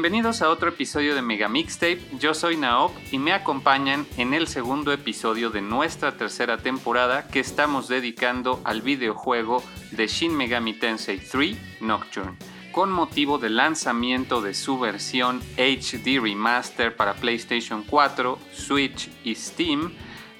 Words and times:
Bienvenidos 0.00 0.42
a 0.42 0.50
otro 0.50 0.68
episodio 0.68 1.16
de 1.16 1.22
Mega 1.22 1.48
Mixtape. 1.48 2.00
Yo 2.20 2.32
soy 2.32 2.56
Naop 2.56 2.92
y 3.10 3.18
me 3.18 3.32
acompañan 3.32 4.06
en 4.16 4.32
el 4.32 4.46
segundo 4.46 4.92
episodio 4.92 5.50
de 5.50 5.60
nuestra 5.60 6.16
tercera 6.16 6.58
temporada 6.58 7.26
que 7.26 7.40
estamos 7.40 7.88
dedicando 7.88 8.60
al 8.62 8.80
videojuego 8.80 9.60
de 9.90 10.06
Shin 10.06 10.36
Megami 10.36 10.74
Tensei 10.74 11.18
3 11.18 11.80
Nocturne. 11.80 12.36
Con 12.70 12.92
motivo 12.92 13.38
del 13.38 13.56
lanzamiento 13.56 14.40
de 14.40 14.54
su 14.54 14.78
versión 14.78 15.40
HD 15.56 16.20
Remaster 16.22 16.94
para 16.94 17.14
PlayStation 17.14 17.82
4, 17.82 18.38
Switch 18.52 19.10
y 19.24 19.34
Steam, 19.34 19.92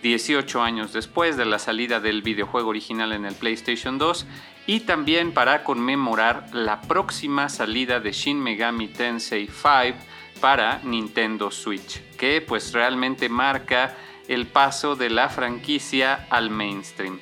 18 0.04 0.62
años 0.62 0.92
después 0.92 1.36
de 1.36 1.46
la 1.46 1.58
salida 1.58 1.98
del 1.98 2.22
videojuego 2.22 2.68
original 2.68 3.10
en 3.10 3.24
el 3.24 3.34
PlayStation 3.34 3.98
2 3.98 4.24
y 4.68 4.80
también 4.80 5.32
para 5.32 5.64
conmemorar 5.64 6.50
la 6.52 6.82
próxima 6.82 7.48
salida 7.48 8.00
de 8.00 8.12
Shin 8.12 8.38
Megami 8.38 8.88
Tensei 8.88 9.46
5 9.46 9.98
para 10.42 10.80
Nintendo 10.84 11.50
Switch, 11.50 12.02
que 12.18 12.42
pues 12.42 12.74
realmente 12.74 13.30
marca 13.30 13.96
el 14.28 14.46
paso 14.46 14.94
de 14.94 15.08
la 15.08 15.30
franquicia 15.30 16.26
al 16.28 16.50
mainstream. 16.50 17.18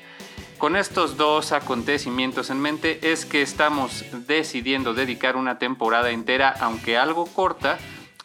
Con 0.59 0.75
estos 0.75 1.17
dos 1.17 1.53
acontecimientos 1.53 2.51
en 2.51 2.61
mente 2.61 3.13
es 3.13 3.25
que 3.25 3.43
estamos 3.43 4.05
decidiendo 4.27 4.93
dedicar 4.93 5.37
una 5.37 5.61
temporada 5.61 6.11
entera, 6.11 6.53
aunque 6.59 6.99
algo 6.99 7.27
corta, 7.27 7.79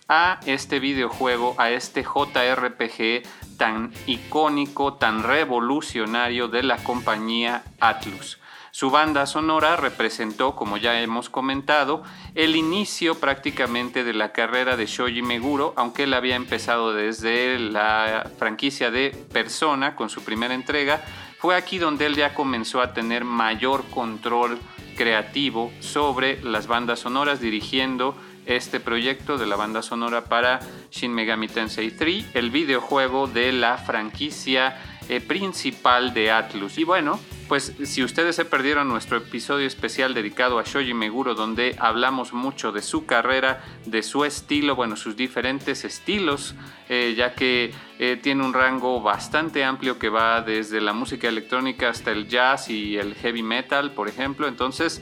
a 0.10 0.40
este 0.48 0.80
videojuego, 0.80 1.54
a 1.60 1.70
este 1.70 2.04
JRPG 2.04 3.22
tan 3.58 3.94
icónico, 4.08 4.96
tan 4.96 5.22
revolucionario 5.22 6.48
de 6.48 6.64
la 6.64 6.78
compañía 6.78 7.64
Atlus. 7.80 8.41
Su 8.72 8.90
banda 8.90 9.26
sonora 9.26 9.76
representó, 9.76 10.56
como 10.56 10.78
ya 10.78 11.02
hemos 11.02 11.30
comentado, 11.30 12.04
el 12.36 12.56
inicio 12.56 13.20
prácticamente 13.20 14.06
de 14.06 14.14
la 14.14 14.32
carrera 14.32 14.78
de 14.78 14.86
Shoji 14.86 15.22
Meguro, 15.22 15.74
aunque 15.76 16.04
él 16.04 16.14
había 16.14 16.38
empezado 16.38 16.94
desde 16.94 17.60
la 17.60 18.32
franquicia 18.40 18.90
de 18.90 19.10
Persona 19.34 19.96
con 19.96 20.10
su 20.10 20.24
primera 20.24 20.54
entrega, 20.54 21.04
fue 21.38 21.56
aquí 21.56 21.80
donde 21.80 22.06
él 22.06 22.16
ya 22.16 22.34
comenzó 22.34 22.82
a 22.82 22.94
tener 22.94 23.26
mayor 23.26 23.84
control 23.90 24.58
creativo 24.96 25.72
sobre 25.82 26.42
las 26.42 26.68
bandas 26.68 27.00
sonoras, 27.00 27.42
dirigiendo 27.42 28.16
este 28.46 28.80
proyecto 28.80 29.38
de 29.38 29.48
la 29.48 29.56
banda 29.56 29.82
sonora 29.82 30.26
para 30.26 30.60
Shin 30.92 31.14
Megami 31.14 31.48
Tensei 31.48 31.92
3, 31.92 32.36
el 32.36 32.52
videojuego 32.52 33.28
de 33.28 33.52
la 33.52 33.78
franquicia 33.78 34.78
eh, 35.10 35.22
principal 35.22 36.14
de 36.14 36.32
Atlus. 36.32 36.78
Y 36.78 36.84
bueno, 36.84 37.20
pues 37.52 37.74
si 37.84 38.02
ustedes 38.02 38.38
se 38.38 38.46
perdieron 38.46 38.88
nuestro 38.88 39.18
episodio 39.18 39.68
especial 39.68 40.14
dedicado 40.14 40.58
a 40.58 40.64
Shoji 40.64 40.94
Meguro, 40.94 41.36
donde 41.36 41.76
hablamos 41.80 42.32
mucho 42.32 42.72
de 42.72 42.82
su 42.82 43.06
carrera, 43.06 43.62
de 43.86 44.04
su 44.04 44.24
estilo, 44.24 44.74
bueno, 44.74 44.96
sus 44.96 45.18
diferentes 45.18 45.84
estilos, 45.84 46.56
eh, 46.88 47.14
ya 47.18 47.36
que 47.36 47.74
eh, 48.00 48.18
tiene 48.22 48.46
un 48.46 48.54
rango 48.54 49.02
bastante 49.02 49.66
amplio 49.66 50.00
que 50.00 50.08
va 50.08 50.40
desde 50.40 50.80
la 50.80 50.94
música 50.94 51.28
electrónica 51.28 51.90
hasta 51.90 52.12
el 52.12 52.30
jazz 52.30 52.70
y 52.70 52.98
el 52.98 53.16
heavy 53.16 53.44
metal, 53.44 53.92
por 53.92 54.08
ejemplo. 54.08 54.48
Entonces, 54.48 55.02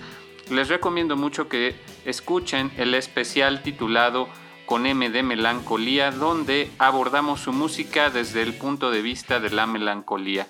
les 0.50 0.70
recomiendo 0.70 1.16
mucho 1.16 1.48
que 1.48 1.76
escuchen 2.06 2.72
el 2.78 2.96
especial 2.96 3.62
titulado 3.62 4.28
con 4.70 4.86
M 4.86 5.10
de 5.10 5.24
Melancolía, 5.24 6.12
donde 6.12 6.70
abordamos 6.78 7.40
su 7.40 7.52
música 7.52 8.12
desde 8.12 8.44
el 8.44 8.54
punto 8.54 8.92
de 8.92 9.02
vista 9.02 9.40
de 9.40 9.50
la 9.50 9.66
melancolía. 9.66 10.46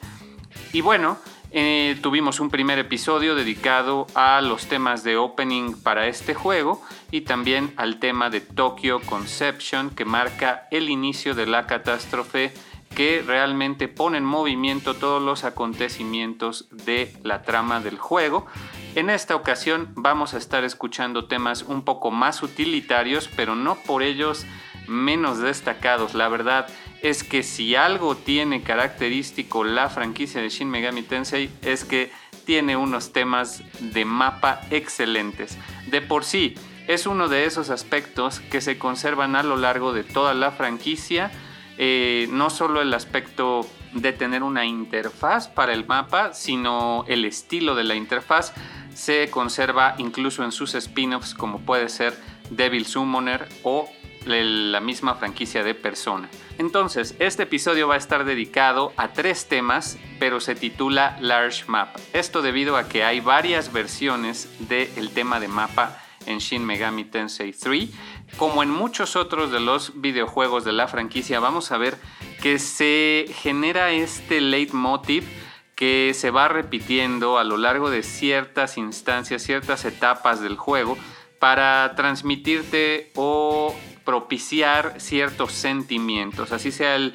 Y 0.73 0.81
bueno, 0.81 1.17
eh, 1.51 1.97
tuvimos 2.01 2.41
un 2.41 2.49
primer 2.49 2.79
episodio 2.79 3.33
dedicado 3.33 4.07
a 4.15 4.41
los 4.41 4.67
temas 4.67 5.05
de 5.05 5.15
opening 5.15 5.73
para 5.73 6.07
este 6.07 6.33
juego 6.33 6.81
y 7.11 7.21
también 7.21 7.73
al 7.77 7.99
tema 7.99 8.29
de 8.29 8.41
Tokyo 8.41 8.99
Conception 8.99 9.89
que 9.89 10.03
marca 10.03 10.67
el 10.69 10.89
inicio 10.89 11.33
de 11.33 11.45
la 11.45 11.65
catástrofe 11.65 12.51
que 12.93 13.23
realmente 13.25 13.87
pone 13.87 14.17
en 14.17 14.25
movimiento 14.25 14.95
todos 14.95 15.23
los 15.23 15.45
acontecimientos 15.45 16.67
de 16.71 17.13
la 17.23 17.43
trama 17.43 17.79
del 17.79 17.97
juego. 17.97 18.47
En 18.95 19.09
esta 19.09 19.35
ocasión 19.35 19.89
vamos 19.95 20.33
a 20.33 20.37
estar 20.37 20.63
escuchando 20.63 21.25
temas 21.25 21.63
un 21.63 21.83
poco 21.83 22.09
más 22.09 22.41
utilitarios, 22.41 23.29
pero 23.35 23.55
no 23.55 23.75
por 23.75 24.01
ellos 24.01 24.45
menos 24.87 25.39
destacados. 25.39 26.15
La 26.15 26.27
verdad 26.27 26.67
es 27.01 27.23
que 27.23 27.43
si 27.43 27.75
algo 27.75 28.15
tiene 28.15 28.63
característico 28.63 29.63
la 29.63 29.89
franquicia 29.89 30.41
de 30.41 30.49
Shin 30.49 30.69
Megami 30.69 31.03
Tensei 31.03 31.49
es 31.61 31.85
que 31.85 32.11
tiene 32.45 32.75
unos 32.75 33.13
temas 33.13 33.61
de 33.79 34.05
mapa 34.05 34.61
excelentes. 34.71 35.57
De 35.87 36.01
por 36.01 36.25
sí, 36.25 36.55
es 36.87 37.05
uno 37.05 37.27
de 37.27 37.45
esos 37.45 37.69
aspectos 37.69 38.39
que 38.39 38.59
se 38.59 38.79
conservan 38.79 39.35
a 39.35 39.43
lo 39.43 39.55
largo 39.55 39.93
de 39.93 40.03
toda 40.03 40.33
la 40.33 40.49
franquicia. 40.49 41.31
Eh, 41.77 42.27
no 42.31 42.49
solo 42.49 42.81
el 42.81 42.91
aspecto 42.93 43.65
de 43.93 44.13
tener 44.13 44.43
una 44.43 44.65
interfaz 44.65 45.47
para 45.47 45.73
el 45.73 45.85
mapa, 45.85 46.33
sino 46.33 47.05
el 47.07 47.25
estilo 47.25 47.75
de 47.75 47.83
la 47.83 47.95
interfaz 47.95 48.53
se 48.93 49.29
conserva 49.29 49.95
incluso 49.97 50.43
en 50.43 50.51
sus 50.51 50.75
spin-offs 50.75 51.33
como 51.33 51.59
puede 51.59 51.89
ser 51.89 52.17
Devil 52.49 52.85
Summoner 52.85 53.47
o 53.63 53.89
la 54.25 54.79
misma 54.79 55.15
franquicia 55.15 55.63
de 55.63 55.73
Persona. 55.73 56.29
Entonces, 56.57 57.15
este 57.19 57.43
episodio 57.43 57.87
va 57.87 57.95
a 57.95 57.97
estar 57.97 58.25
dedicado 58.25 58.93
a 58.97 59.13
tres 59.13 59.47
temas, 59.47 59.97
pero 60.19 60.39
se 60.39 60.55
titula 60.55 61.17
Large 61.21 61.63
Map. 61.67 61.95
Esto 62.13 62.41
debido 62.41 62.75
a 62.75 62.89
que 62.89 63.03
hay 63.03 63.21
varias 63.21 63.71
versiones 63.71 64.49
del 64.67 65.09
tema 65.11 65.39
de 65.39 65.47
mapa 65.47 66.01
en 66.25 66.39
Shin 66.39 66.65
Megami 66.65 67.05
Tensei 67.05 67.53
3. 67.53 67.89
Como 68.37 68.63
en 68.63 68.69
muchos 68.69 69.15
otros 69.15 69.51
de 69.51 69.59
los 69.59 70.01
videojuegos 70.01 70.63
de 70.63 70.71
la 70.71 70.87
franquicia, 70.87 71.39
vamos 71.39 71.71
a 71.71 71.77
ver 71.77 71.97
que 72.41 72.59
se 72.59 73.25
genera 73.41 73.91
este 73.91 74.39
leitmotiv 74.41 75.25
que 75.75 76.11
se 76.13 76.29
va 76.29 76.49
repitiendo 76.49 77.37
a 77.37 77.45
lo 77.45 77.55
largo 77.55 77.89
de 77.89 78.03
ciertas 78.03 78.77
instancias, 78.77 79.43
ciertas 79.43 79.85
etapas 79.85 80.41
del 80.41 80.57
juego 80.57 80.97
para 81.39 81.93
transmitirte 81.95 83.11
o 83.15 83.73
propiciar 84.03 84.95
ciertos 84.99 85.53
sentimientos, 85.53 86.51
así 86.51 86.71
sea 86.71 86.95
el, 86.95 87.13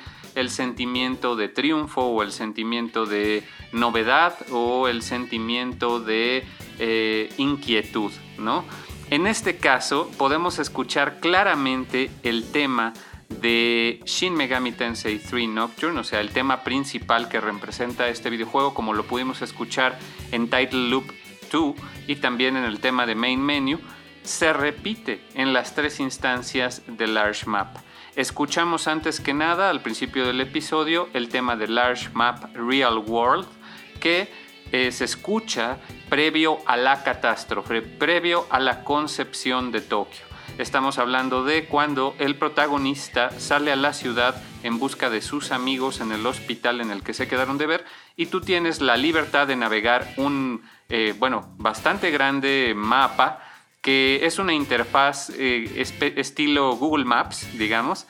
sentimiento 0.49 1.37
de 1.37 1.49
triunfo 1.49 2.03
o 2.03 2.23
el 2.23 2.33
sentimiento 2.33 3.05
de 3.05 3.43
novedad 3.73 4.35
o 4.51 4.89
el 4.89 5.03
sentimiento 5.03 6.01
de 6.01 6.45
eh, 6.79 7.33
inquietud, 7.37 8.13
¿no? 8.39 8.65
En 9.11 9.27
este 9.27 9.57
caso 9.59 10.11
podemos 10.17 10.59
escuchar 10.59 11.21
claramente 11.21 12.11
el 12.23 12.51
tema 12.51 12.95
de 13.29 14.01
Shin 14.05 14.35
Megami 14.35 14.73
Tensei 14.73 15.19
3 15.19 15.49
Nocturne, 15.49 16.01
o 16.01 16.05
sea, 16.05 16.21
el 16.21 16.31
tema 16.31 16.65
principal 16.65 17.29
que 17.29 17.41
representa 17.41 18.09
este 18.09 18.31
videojuego, 18.31 18.75
como 18.75 18.95
lo 18.95 19.05
pudimos 19.05 19.43
escuchar 19.43 19.99
en 20.33 20.49
Title 20.49 20.89
Loop 20.89 21.05
2 21.53 21.75
y 22.07 22.17
también 22.17 22.57
en 22.57 22.65
el 22.65 22.81
tema 22.81 23.07
de 23.07 23.15
Main 23.15 23.41
Menu, 23.41 23.79
se 24.23 24.53
repite 24.55 25.21
en 25.35 25.53
las 25.53 25.75
tres 25.75 26.01
instancias 26.01 26.83
de 26.87 27.07
Large 27.07 27.47
Map. 27.47 27.77
Escuchamos 28.17 28.89
antes 28.89 29.21
que 29.21 29.35
nada 29.35 29.69
al 29.69 29.83
principio 29.83 30.27
del 30.27 30.41
episodio 30.41 31.09
el 31.13 31.29
tema 31.29 31.57
de 31.57 31.69
Large 31.69 32.09
Map 32.15 32.55
Real 32.55 32.99
World 32.99 33.47
que 34.01 34.31
eh, 34.75 34.91
se 34.91 35.05
escucha 35.05 35.79
previo 36.09 36.59
a 36.67 36.77
la 36.77 37.05
catástrofe, 37.05 37.81
previo 37.81 38.45
a 38.51 38.59
la 38.59 38.83
concepción 38.83 39.71
de 39.71 39.81
Tokio. 39.81 40.25
Estamos 40.59 40.99
hablando 40.99 41.45
de 41.45 41.67
cuando 41.67 42.17
el 42.19 42.35
protagonista 42.35 43.31
sale 43.39 43.71
a 43.71 43.77
la 43.77 43.93
ciudad 43.93 44.35
en 44.65 44.81
busca 44.81 45.11
de 45.11 45.23
sus 45.23 45.53
amigos 45.53 46.01
en 46.01 46.11
el 46.11 46.27
hospital 46.27 46.81
en 46.81 46.91
el 46.91 47.05
que 47.05 47.15
se 47.15 47.29
quedaron 47.29 47.57
de 47.57 47.69
ver 47.69 47.85
y 48.17 48.27
tú 48.27 48.41
tienes 48.41 48.81
la 48.81 48.97
libertad 48.97 49.47
de 49.47 49.55
navegar 49.55 50.13
un, 50.17 50.69
eh, 50.89 51.15
bueno, 51.21 51.55
bastante 51.57 52.11
grande 52.11 52.73
mapa 52.75 53.39
que 53.81 54.27
es 54.27 54.41
una 54.41 54.55
interfaz 54.55 55.31
eh, 55.39 55.85
estilo 56.17 56.75
Google 56.75 57.05
Maps, 57.05 57.47
digamos, 57.57 58.09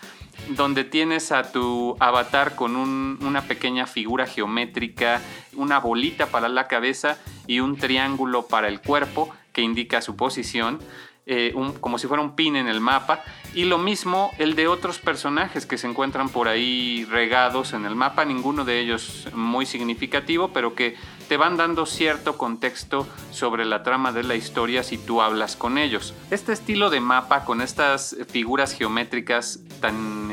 donde 0.50 0.84
tienes 0.84 1.32
a 1.32 1.50
tu 1.50 1.96
avatar 2.00 2.54
con 2.54 2.76
una 2.76 3.42
pequeña 3.42 3.86
figura 3.86 4.26
geométrica, 4.26 5.20
una 5.54 5.78
bolita 5.78 6.26
para 6.26 6.48
la 6.48 6.68
cabeza 6.68 7.18
y 7.46 7.60
un 7.60 7.76
triángulo 7.76 8.46
para 8.46 8.68
el 8.68 8.80
cuerpo 8.80 9.30
que 9.52 9.62
indica 9.62 10.02
su 10.02 10.16
posición. 10.16 10.80
Eh, 11.26 11.54
como 11.80 11.96
si 11.96 12.06
fuera 12.06 12.22
un 12.22 12.36
pin 12.36 12.54
en 12.54 12.68
el 12.68 12.80
mapa. 12.80 13.24
Y 13.54 13.64
lo 13.64 13.78
mismo 13.78 14.32
el 14.38 14.54
de 14.56 14.68
otros 14.68 14.98
personajes 14.98 15.64
que 15.64 15.78
se 15.78 15.86
encuentran 15.86 16.28
por 16.28 16.48
ahí 16.48 17.06
regados 17.06 17.72
en 17.72 17.86
el 17.86 17.94
mapa, 17.94 18.26
ninguno 18.26 18.66
de 18.66 18.80
ellos 18.80 19.28
muy 19.32 19.64
significativo, 19.64 20.48
pero 20.48 20.74
que 20.74 20.96
te 21.28 21.38
van 21.38 21.56
dando 21.56 21.86
cierto 21.86 22.36
contexto 22.36 23.06
sobre 23.30 23.64
la 23.64 23.82
trama 23.82 24.12
de 24.12 24.22
la 24.22 24.34
historia 24.34 24.82
si 24.82 24.98
tú 24.98 25.22
hablas 25.22 25.56
con 25.56 25.78
ellos. 25.78 26.12
Este 26.30 26.52
estilo 26.52 26.90
de 26.90 27.00
mapa 27.00 27.46
con 27.46 27.62
estas 27.62 28.16
figuras 28.30 28.74
geométricas 28.74 29.60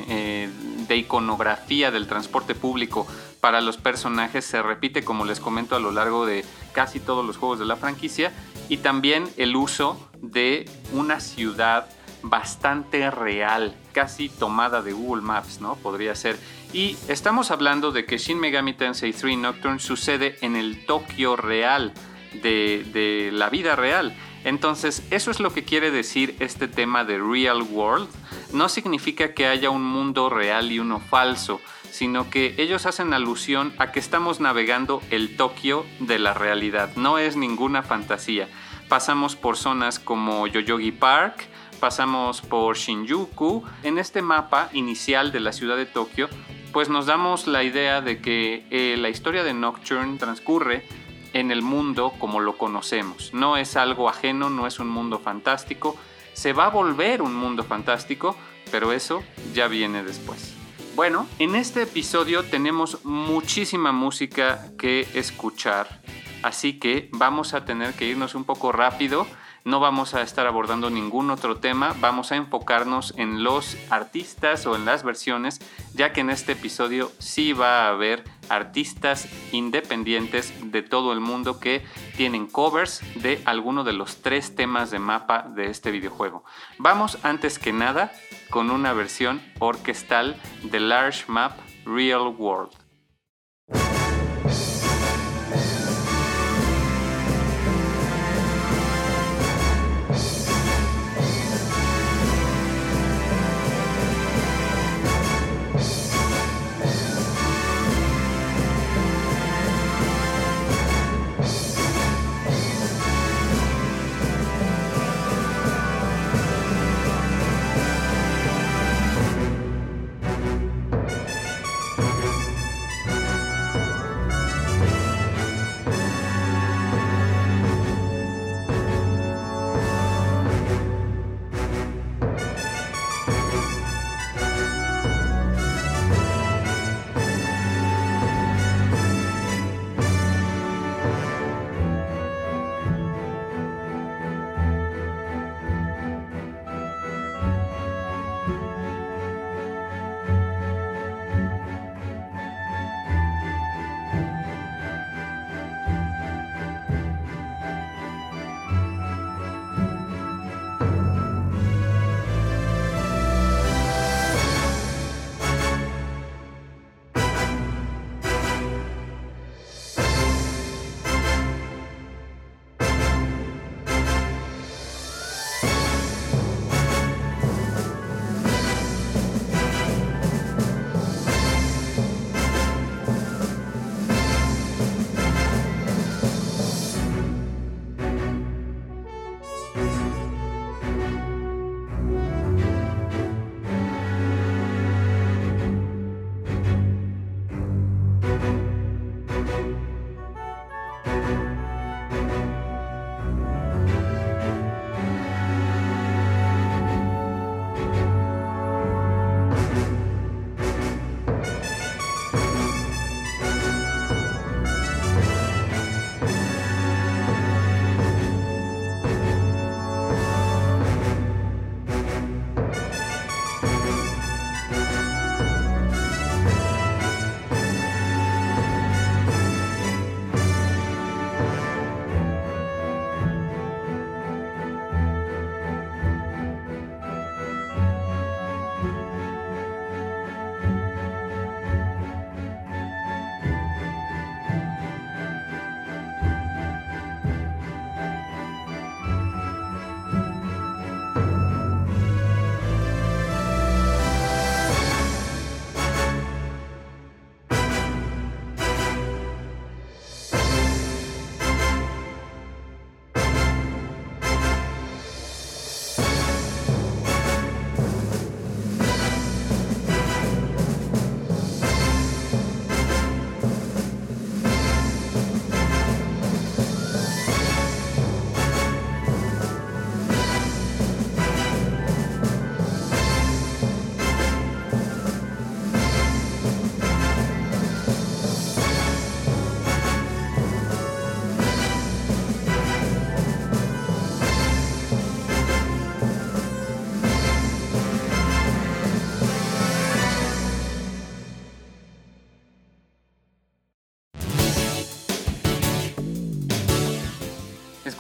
eh, 0.10 0.50
de 0.88 0.98
iconografía 0.98 1.92
del 1.92 2.08
transporte 2.08 2.54
público 2.54 3.08
para 3.40 3.62
los 3.62 3.78
personajes 3.78 4.44
se 4.46 4.62
repite 4.62 5.04
como 5.04 5.26
les 5.26 5.40
comento 5.40 5.76
a 5.76 5.80
lo 5.80 5.92
largo 5.92 6.26
de 6.26 6.44
casi 6.74 7.00
todos 7.00 7.26
los 7.26 7.38
juegos 7.38 7.60
de 7.60 7.66
la 7.66 7.76
franquicia 7.76 8.32
y 8.72 8.78
también 8.78 9.28
el 9.36 9.58
uso 9.58 10.00
de 10.22 10.64
una 10.94 11.20
ciudad 11.20 11.90
bastante 12.24 13.12
real, 13.12 13.76
casi 13.92 14.30
tomada 14.30 14.82
de 14.82 14.94
Google 14.94 15.22
Maps, 15.22 15.60
¿no? 15.60 15.76
Podría 15.76 16.16
ser. 16.16 16.40
Y 16.72 16.96
estamos 17.10 17.52
hablando 17.52 17.92
de 17.92 18.06
que 18.06 18.18
Shin 18.18 18.40
Megami 18.40 18.74
Tensei 18.74 19.12
3 19.12 19.40
Nocturne 19.40 19.80
sucede 19.80 20.38
en 20.40 20.56
el 20.56 20.86
Tokio 20.86 21.36
real, 21.36 21.94
de, 22.42 22.86
de 22.94 23.32
la 23.34 23.50
vida 23.50 23.76
real. 23.76 24.16
Entonces, 24.46 25.04
eso 25.12 25.32
es 25.32 25.42
lo 25.42 25.52
que 25.52 25.66
quiere 25.66 25.92
decir 25.92 26.38
este 26.40 26.70
tema 26.70 27.04
de 27.04 27.18
Real 27.18 27.64
World. 27.64 28.08
No 28.54 28.70
significa 28.70 29.34
que 29.34 29.48
haya 29.48 29.70
un 29.70 29.84
mundo 29.84 30.30
real 30.30 30.72
y 30.72 30.80
uno 30.80 31.02
falso, 31.02 31.60
sino 31.92 32.30
que 32.30 32.56
ellos 32.58 32.86
hacen 32.86 33.14
alusión 33.14 33.74
a 33.78 33.92
que 33.92 34.00
estamos 34.00 34.40
navegando 34.40 35.02
el 35.12 35.38
Tokio 35.38 35.86
de 36.00 36.18
la 36.18 36.34
realidad. 36.34 36.96
No 36.96 37.18
es 37.18 37.36
ninguna 37.36 37.84
fantasía 37.84 38.48
pasamos 38.92 39.38
por 39.38 39.56
zonas 39.56 40.00
como 40.00 40.48
Yoyogi 40.48 40.92
Park, 40.92 41.48
pasamos 41.80 42.42
por 42.42 42.76
Shinjuku. 42.76 43.64
En 43.84 43.98
este 43.98 44.22
mapa 44.22 44.70
inicial 44.74 45.32
de 45.32 45.40
la 45.40 45.54
ciudad 45.54 45.78
de 45.78 45.86
Tokio, 45.86 46.28
pues 46.74 46.90
nos 46.90 47.06
damos 47.06 47.48
la 47.48 47.64
idea 47.64 48.02
de 48.02 48.20
que 48.20 48.66
eh, 48.70 48.98
la 48.98 49.08
historia 49.08 49.46
de 49.46 49.54
Nocturne 49.54 50.18
transcurre 50.18 50.86
en 51.32 51.52
el 51.52 51.62
mundo 51.62 52.12
como 52.20 52.42
lo 52.42 52.58
conocemos. 52.58 53.34
No 53.34 53.56
es 53.56 53.78
algo 53.78 54.10
ajeno, 54.10 54.50
no 54.50 54.68
es 54.68 54.78
un 54.80 54.90
mundo 54.90 55.20
fantástico. 55.20 55.96
Se 56.34 56.52
va 56.52 56.66
a 56.66 56.70
volver 56.70 57.22
un 57.22 57.34
mundo 57.34 57.64
fantástico, 57.64 58.36
pero 58.72 58.92
eso 58.92 59.24
ya 59.54 59.70
viene 59.70 60.04
después. 60.04 60.61
Bueno, 60.96 61.28
en 61.40 61.56
este 61.56 61.84
episodio 61.84 62.44
tenemos 62.44 63.04
muchísima 63.06 63.92
música 63.92 64.68
que 64.78 65.08
escuchar 65.14 66.02
así 66.44 66.80
que 66.80 67.10
vamos 67.12 67.54
a 67.54 67.66
tener 67.66 67.94
que 67.94 68.06
irnos 68.06 68.36
un 68.36 68.44
poco 68.44 68.72
rápido. 68.72 69.28
No 69.64 69.80
vamos 69.80 70.16
a 70.16 70.24
estar 70.24 70.48
abordando 70.48 70.90
ningún 70.90 71.30
otro 71.30 71.58
tema, 71.58 71.96
vamos 72.00 72.32
a 72.32 72.36
enfocarnos 72.36 73.14
en 73.18 73.44
los 73.44 73.78
artistas 73.92 74.66
o 74.66 74.76
en 74.76 74.86
las 74.86 75.04
versiones, 75.04 75.60
ya 75.94 76.14
que 76.14 76.22
en 76.22 76.32
este 76.32 76.54
episodio 76.54 77.12
sí 77.20 77.54
va 77.54 77.86
a 77.86 77.90
haber 77.90 78.24
artistas 78.52 79.28
independientes 79.52 80.54
de 80.72 80.82
todo 80.82 81.14
el 81.14 81.20
mundo 81.20 81.60
que 81.60 81.84
tienen 82.18 82.48
covers 82.48 83.02
de 83.16 83.42
alguno 83.46 83.84
de 83.84 83.94
los 83.94 84.22
tres 84.22 84.56
temas 84.56 84.92
de 84.92 85.00
mapa 85.00 85.44
de 85.56 85.70
este 85.70 85.92
videojuego. 85.92 86.44
Vamos 86.78 87.18
antes 87.24 87.58
que 87.58 87.74
nada 87.74 88.12
con 88.50 88.70
una 88.70 88.94
versión 88.94 89.42
orquestal 89.60 90.36
de 90.64 90.80
Large 90.80 91.24
Map 91.28 91.58
Real 91.86 92.28
World. 92.38 92.72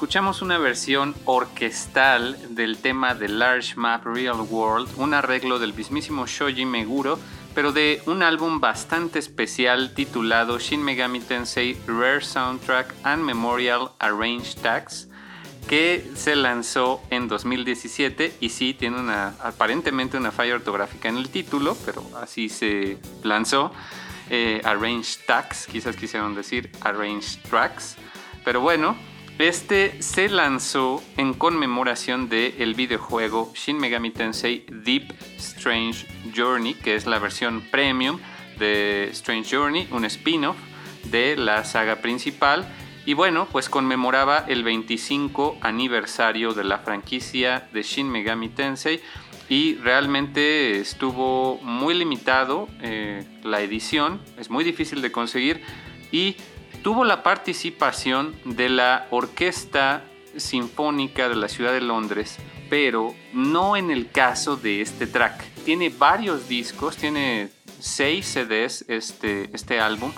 Escuchamos 0.01 0.41
una 0.41 0.57
versión 0.57 1.13
orquestal 1.25 2.35
del 2.55 2.79
tema 2.79 3.13
de 3.13 3.29
Large 3.29 3.75
Map 3.75 4.03
Real 4.03 4.41
World, 4.49 4.89
un 4.97 5.13
arreglo 5.13 5.59
del 5.59 5.75
mismísimo 5.75 6.25
Shoji 6.25 6.65
Meguro, 6.65 7.19
pero 7.53 7.71
de 7.71 8.01
un 8.07 8.23
álbum 8.23 8.59
bastante 8.59 9.19
especial 9.19 9.93
titulado 9.93 10.57
Shin 10.57 10.81
Megami 10.81 11.19
Tensei 11.19 11.77
Rare 11.85 12.21
Soundtrack 12.21 12.95
and 13.03 13.23
Memorial 13.23 13.91
Arranged 13.99 14.59
Tags, 14.63 15.07
que 15.69 16.09
se 16.15 16.35
lanzó 16.35 17.03
en 17.11 17.27
2017 17.27 18.37
y 18.39 18.49
sí 18.49 18.73
tiene 18.73 18.99
una 18.99 19.35
aparentemente 19.43 20.17
una 20.17 20.31
falla 20.31 20.55
ortográfica 20.55 21.09
en 21.09 21.17
el 21.17 21.29
título, 21.29 21.77
pero 21.85 22.03
así 22.19 22.49
se 22.49 22.97
lanzó. 23.21 23.71
Eh, 24.31 24.61
arranged 24.63 25.25
Tags, 25.27 25.67
quizás 25.67 25.95
quisieron 25.95 26.33
decir 26.33 26.71
Arranged 26.81 27.39
Tracks, 27.47 27.97
pero 28.43 28.61
bueno, 28.61 28.95
este 29.39 30.01
se 30.01 30.29
lanzó 30.29 31.03
en 31.17 31.33
conmemoración 31.33 32.29
del 32.29 32.53
el 32.59 32.75
videojuego 32.75 33.51
Shin 33.55 33.77
Megami 33.77 34.11
Tensei 34.11 34.65
Deep 34.69 35.13
Strange 35.37 36.05
Journey, 36.35 36.73
que 36.75 36.95
es 36.95 37.05
la 37.05 37.19
versión 37.19 37.61
premium 37.71 38.19
de 38.59 39.09
Strange 39.11 39.55
Journey, 39.55 39.87
un 39.91 40.05
spin-off 40.05 40.57
de 41.05 41.35
la 41.37 41.63
saga 41.65 41.97
principal. 41.97 42.67
Y 43.05 43.13
bueno, 43.15 43.47
pues 43.51 43.67
conmemoraba 43.67 44.45
el 44.47 44.63
25 44.63 45.57
aniversario 45.61 46.53
de 46.53 46.63
la 46.63 46.79
franquicia 46.79 47.67
de 47.73 47.81
Shin 47.81 48.09
Megami 48.09 48.49
Tensei 48.49 49.01
y 49.49 49.75
realmente 49.75 50.79
estuvo 50.79 51.57
muy 51.63 51.93
limitado 51.93 52.69
eh, 52.81 53.25
la 53.43 53.61
edición, 53.61 54.21
es 54.37 54.49
muy 54.49 54.63
difícil 54.63 55.01
de 55.01 55.11
conseguir 55.11 55.61
y 56.11 56.37
tuvo 56.81 57.05
la 57.05 57.23
participación 57.23 58.35
de 58.43 58.69
la 58.69 59.07
Orquesta 59.11 60.03
Sinfónica 60.37 61.29
de 61.29 61.35
la 61.35 61.47
Ciudad 61.47 61.73
de 61.73 61.81
Londres, 61.81 62.37
pero 62.69 63.13
no 63.33 63.75
en 63.77 63.91
el 63.91 64.09
caso 64.09 64.55
de 64.55 64.81
este 64.81 65.07
track. 65.07 65.43
Tiene 65.65 65.89
varios 65.89 66.47
discos, 66.47 66.97
tiene 66.97 67.49
seis 67.79 68.25
CDs 68.25 68.85
este, 68.87 69.49
este 69.53 69.79
álbum 69.79 70.11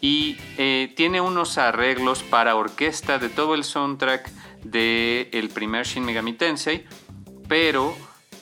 y 0.00 0.36
eh, 0.58 0.92
tiene 0.96 1.20
unos 1.20 1.58
arreglos 1.58 2.22
para 2.22 2.56
orquesta 2.56 3.18
de 3.18 3.28
todo 3.28 3.54
el 3.54 3.64
soundtrack 3.64 4.30
del 4.62 5.28
el 5.32 5.48
primer 5.48 5.86
Shin 5.86 6.04
Megami 6.04 6.32
Tensei, 6.32 6.84
pero 7.48 7.94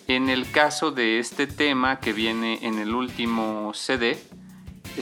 en 0.06 0.28
el 0.28 0.50
caso 0.50 0.90
de 0.90 1.18
este 1.18 1.46
tema 1.46 2.00
que 2.00 2.12
viene 2.12 2.58
en 2.62 2.78
el 2.78 2.94
último 2.94 3.72
CD, 3.74 4.18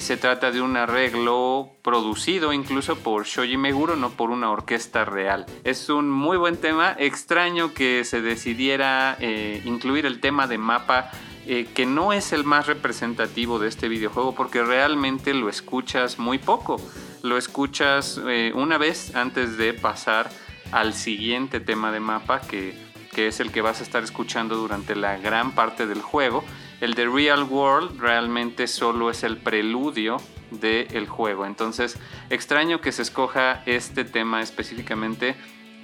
se 0.01 0.17
trata 0.17 0.51
de 0.51 0.61
un 0.61 0.77
arreglo 0.77 1.71
producido 1.83 2.53
incluso 2.53 2.97
por 2.97 3.25
Shoji 3.25 3.57
Meguro, 3.57 3.97
no 3.97 4.11
por 4.11 4.31
una 4.31 4.51
orquesta 4.51 5.05
real. 5.05 5.47
Es 5.65 5.89
un 5.89 6.11
muy 6.11 6.37
buen 6.37 6.57
tema, 6.57 6.97
extraño 6.99 7.75
que 7.75 8.05
se 8.05 8.23
decidiera 8.23 9.17
eh, 9.21 9.63
incluir 9.65 10.07
el 10.07 10.21
tema 10.21 10.47
de 10.47 10.59
mapa 10.59 11.11
eh, 11.47 11.67
que 11.75 11.87
no 11.87 12.13
es 12.13 12.33
el 12.33 12.45
más 12.45 12.69
representativo 12.69 13.59
de 13.59 13.69
este 13.69 13.89
videojuego 13.89 14.35
porque 14.35 14.63
realmente 14.63 15.35
lo 15.35 15.49
escuchas 15.49 16.19
muy 16.19 16.39
poco. 16.39 16.81
Lo 17.23 17.37
escuchas 17.37 18.21
eh, 18.27 18.53
una 18.55 18.79
vez 18.79 19.15
antes 19.15 19.57
de 19.57 19.75
pasar 19.75 20.31
al 20.71 20.95
siguiente 20.95 21.61
tema 21.61 21.93
de 21.93 22.01
mapa 22.01 22.41
que, 22.41 22.75
que 23.13 23.27
es 23.27 23.41
el 23.41 23.51
que 23.51 23.61
vas 23.61 23.81
a 23.81 23.83
estar 23.83 24.03
escuchando 24.03 24.57
durante 24.57 24.97
la 24.97 25.19
gran 25.19 25.53
parte 25.53 25.87
del 25.87 26.01
juego 26.01 26.45
el 26.83 26.95
de 26.95 27.07
Real 27.07 27.45
World 27.45 28.01
realmente 28.01 28.67
solo 28.67 29.09
es 29.09 29.23
el 29.23 29.37
preludio 29.37 30.17
del 30.51 31.07
juego. 31.07 31.47
Entonces, 31.47 31.97
extraño 32.29 32.81
que 32.81 32.91
se 32.91 33.03
escoja 33.03 33.63
este 33.67 34.05
tema 34.05 34.43
específicamente 34.43 35.37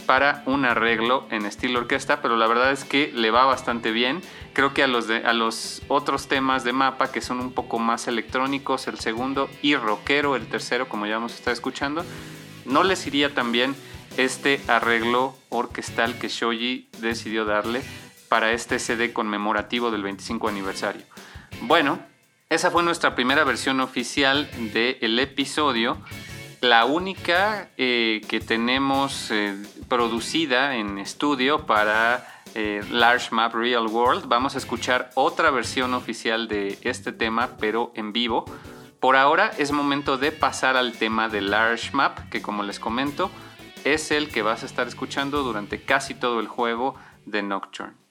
para 0.06 0.42
un 0.46 0.64
arreglo 0.64 1.28
en 1.30 1.46
estilo 1.46 1.78
orquesta, 1.78 2.20
pero 2.20 2.36
la 2.36 2.48
verdad 2.48 2.72
es 2.72 2.82
que 2.82 3.12
le 3.14 3.30
va 3.30 3.44
bastante 3.44 3.92
bien. 3.92 4.22
Creo 4.54 4.74
que 4.74 4.82
a 4.82 4.88
los, 4.88 5.08
a 5.08 5.32
los 5.34 5.82
otros 5.86 6.26
temas 6.26 6.64
de 6.64 6.72
mapa 6.72 7.12
que 7.12 7.20
son 7.20 7.38
un 7.38 7.52
poco 7.52 7.78
más 7.78 8.08
electrónicos, 8.08 8.88
el 8.88 8.98
segundo, 8.98 9.48
y 9.62 9.76
rockero, 9.76 10.34
el 10.34 10.48
tercero, 10.48 10.88
como 10.88 11.06
ya 11.06 11.14
hemos 11.14 11.32
estado 11.32 11.54
escuchando, 11.54 12.04
no 12.64 12.82
les 12.82 13.06
iría 13.06 13.32
tan 13.32 13.52
bien 13.52 13.76
este 14.16 14.60
arreglo 14.66 15.36
orquestal 15.48 16.18
que 16.18 16.28
Shoji 16.28 16.88
decidió 16.98 17.44
darle 17.44 17.82
para 18.28 18.52
este 18.52 18.78
CD 18.78 19.12
conmemorativo 19.12 19.90
del 19.90 20.02
25 20.02 20.48
aniversario. 20.48 21.02
Bueno, 21.62 21.98
esa 22.50 22.70
fue 22.70 22.82
nuestra 22.82 23.14
primera 23.14 23.44
versión 23.44 23.80
oficial 23.80 24.48
del 24.72 25.18
episodio. 25.18 25.98
La 26.60 26.86
única 26.86 27.68
eh, 27.76 28.20
que 28.28 28.40
tenemos 28.40 29.30
eh, 29.30 29.54
producida 29.88 30.76
en 30.76 30.98
estudio 30.98 31.66
para 31.66 32.26
eh, 32.54 32.82
Large 32.90 33.34
Map 33.34 33.54
Real 33.54 33.86
World. 33.86 34.28
Vamos 34.28 34.54
a 34.54 34.58
escuchar 34.58 35.10
otra 35.14 35.50
versión 35.50 35.94
oficial 35.94 36.48
de 36.48 36.78
este 36.82 37.12
tema, 37.12 37.50
pero 37.60 37.92
en 37.94 38.12
vivo. 38.12 38.44
Por 38.98 39.16
ahora 39.16 39.52
es 39.58 39.70
momento 39.70 40.18
de 40.18 40.32
pasar 40.32 40.76
al 40.76 40.92
tema 40.92 41.28
de 41.28 41.42
Large 41.42 41.90
Map, 41.92 42.30
que 42.30 42.42
como 42.42 42.62
les 42.62 42.80
comento, 42.80 43.30
es 43.84 44.10
el 44.10 44.28
que 44.30 44.42
vas 44.42 44.62
a 44.62 44.66
estar 44.66 44.88
escuchando 44.88 45.42
durante 45.42 45.82
casi 45.82 46.14
todo 46.14 46.40
el 46.40 46.48
juego 46.48 46.96
de 47.26 47.42
Nocturne. 47.42 48.07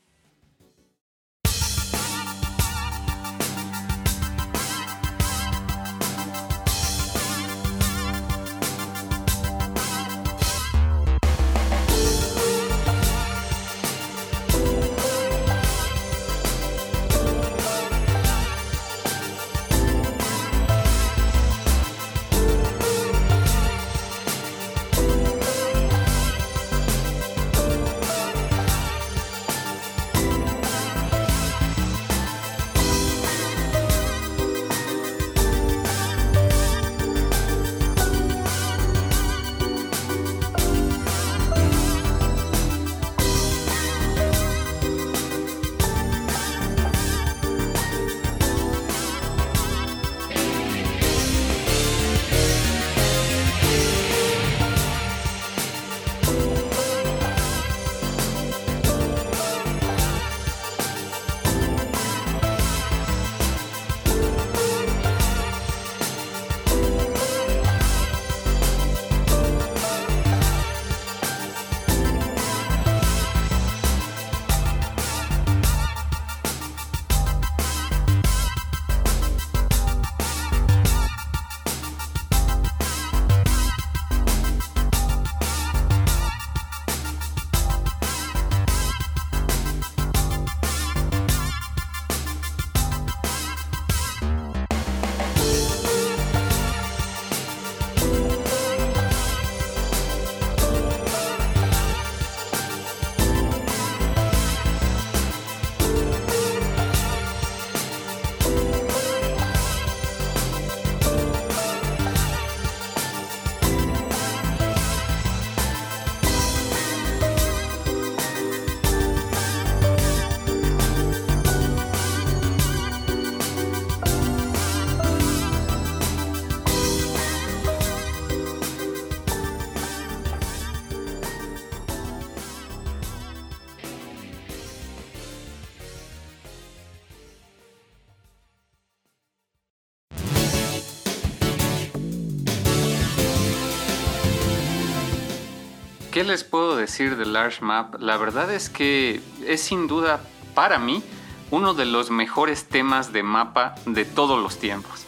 ¿Qué 146.17 146.23
les 146.23 146.43
puedo 146.43 146.75
decir 146.75 147.15
de 147.15 147.27
Large 147.27 147.63
Map? 147.63 148.01
La 148.01 148.17
verdad 148.17 148.51
es 148.51 148.71
que 148.71 149.21
es 149.45 149.61
sin 149.61 149.85
duda 149.85 150.19
para 150.55 150.79
mí 150.79 151.03
uno 151.51 151.75
de 151.75 151.85
los 151.85 152.09
mejores 152.09 152.67
temas 152.67 153.13
de 153.13 153.21
mapa 153.21 153.75
de 153.85 154.03
todos 154.03 154.41
los 154.41 154.57
tiempos. 154.57 155.05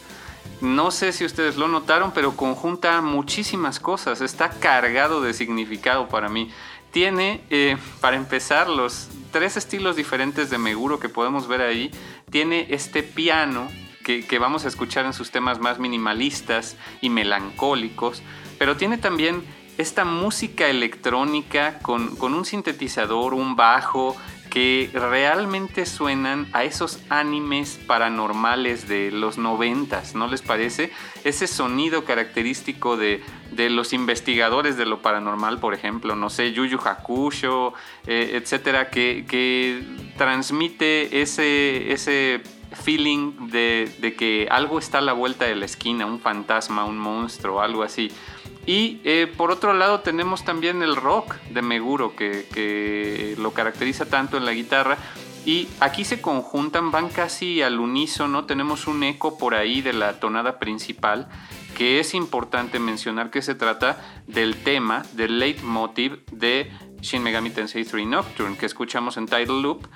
No 0.62 0.92
sé 0.92 1.12
si 1.12 1.26
ustedes 1.26 1.58
lo 1.58 1.68
notaron, 1.68 2.12
pero 2.12 2.38
conjunta 2.38 3.02
muchísimas 3.02 3.80
cosas. 3.80 4.22
Está 4.22 4.52
cargado 4.52 5.20
de 5.20 5.34
significado 5.34 6.10
para 6.10 6.30
mí. 6.30 6.52
Tiene, 6.92 7.42
eh, 7.50 7.76
para 8.02 8.16
empezar, 8.16 8.70
los 8.70 9.08
tres 9.32 9.58
estilos 9.58 9.96
diferentes 9.96 10.52
de 10.52 10.60
Meguro 10.60 11.00
que 11.00 11.10
podemos 11.10 11.48
ver 11.48 11.62
ahí. 11.62 11.90
Tiene 12.30 12.68
este 12.70 13.02
piano 13.02 13.68
que, 14.06 14.24
que 14.28 14.38
vamos 14.38 14.64
a 14.64 14.68
escuchar 14.68 15.08
en 15.08 15.14
sus 15.14 15.32
temas 15.32 15.60
más 15.60 15.80
minimalistas 15.80 16.78
y 17.02 17.10
melancólicos, 17.10 18.22
pero 18.60 18.78
tiene 18.78 19.00
también 19.00 19.44
esta 19.80 20.04
música 20.04 20.68
electrónica 20.68 21.80
con, 21.80 22.18
con, 22.18 22.34
un 22.34 22.44
sintetizador, 22.44 23.34
un 23.34 23.56
bajo, 23.56 24.14
que 24.50 24.90
realmente 24.94 25.86
suenan 25.86 26.48
a 26.52 26.66
esos 26.66 27.00
animes 27.08 27.80
paranormales 27.88 28.90
de 28.90 29.10
los 29.12 29.38
noventas, 29.38 30.16
¿no 30.16 30.28
les 30.28 30.42
parece? 30.42 30.92
Ese 31.24 31.48
sonido 31.48 32.04
característico 32.04 32.98
de, 32.98 33.24
de, 33.52 33.70
los 33.70 33.94
investigadores 33.94 34.76
de 34.76 34.86
lo 34.86 35.02
paranormal, 35.02 35.60
por 35.60 35.74
ejemplo, 35.74 36.14
no 36.16 36.30
sé, 36.30 36.52
Yuyu 36.52 36.80
Hakusho, 36.84 37.74
eh, 38.06 38.32
etcétera, 38.34 38.90
que, 38.90 39.26
que, 39.30 39.82
transmite 40.18 41.22
ese, 41.22 41.94
ese 41.94 42.42
feeling 42.84 43.50
de, 43.50 43.90
de 44.00 44.14
que 44.14 44.48
algo 44.52 44.80
está 44.80 44.98
a 44.98 45.02
la 45.02 45.14
vuelta 45.14 45.46
de 45.46 45.56
la 45.56 45.66
esquina, 45.66 46.06
un 46.06 46.20
fantasma, 46.20 46.84
un 46.84 46.98
monstruo, 46.98 47.62
algo 47.62 47.84
así. 47.84 48.12
Y 48.66 49.00
eh, 49.04 49.32
por 49.36 49.52
otro 49.52 49.74
lado 49.74 50.02
tenemos 50.02 50.44
también 50.44 50.84
el 50.84 50.96
rock 50.96 51.36
de 51.50 51.62
Meguro 51.62 52.16
que, 52.16 53.36
lo 53.38 53.52
caracteriza 53.52 54.06
tanto 54.06 54.38
en 54.38 54.46
la 54.46 54.54
guitarra. 54.54 54.98
Y 55.46 55.68
aquí 55.80 56.04
se 56.04 56.22
conjuntan, 56.22 56.92
van 56.92 57.10
casi 57.10 57.62
al 57.62 57.80
unísono, 57.80 58.46
tenemos 58.46 58.88
un 58.88 59.04
eco 59.04 59.38
por 59.38 59.56
ahí 59.56 59.82
de 59.82 59.94
la 59.94 60.20
tonada 60.20 60.60
principal, 60.60 61.28
que 61.78 62.00
es 62.00 62.14
importante 62.14 62.78
mencionar 62.78 63.32
que 63.32 63.42
se 63.42 63.56
trata 63.56 64.22
del 64.28 64.56
tema, 64.58 65.04
del 65.14 65.40
leitmotiv 65.40 66.24
de 66.32 66.72
Shin 67.02 67.24
Megami 67.24 67.50
Tensei 67.50 67.86
3 67.86 68.06
Nocturne 68.06 68.58
que 68.58 68.66
escuchamos 68.66 69.18
en 69.18 69.26
Tidal 69.26 69.62
Loop. 69.62 69.88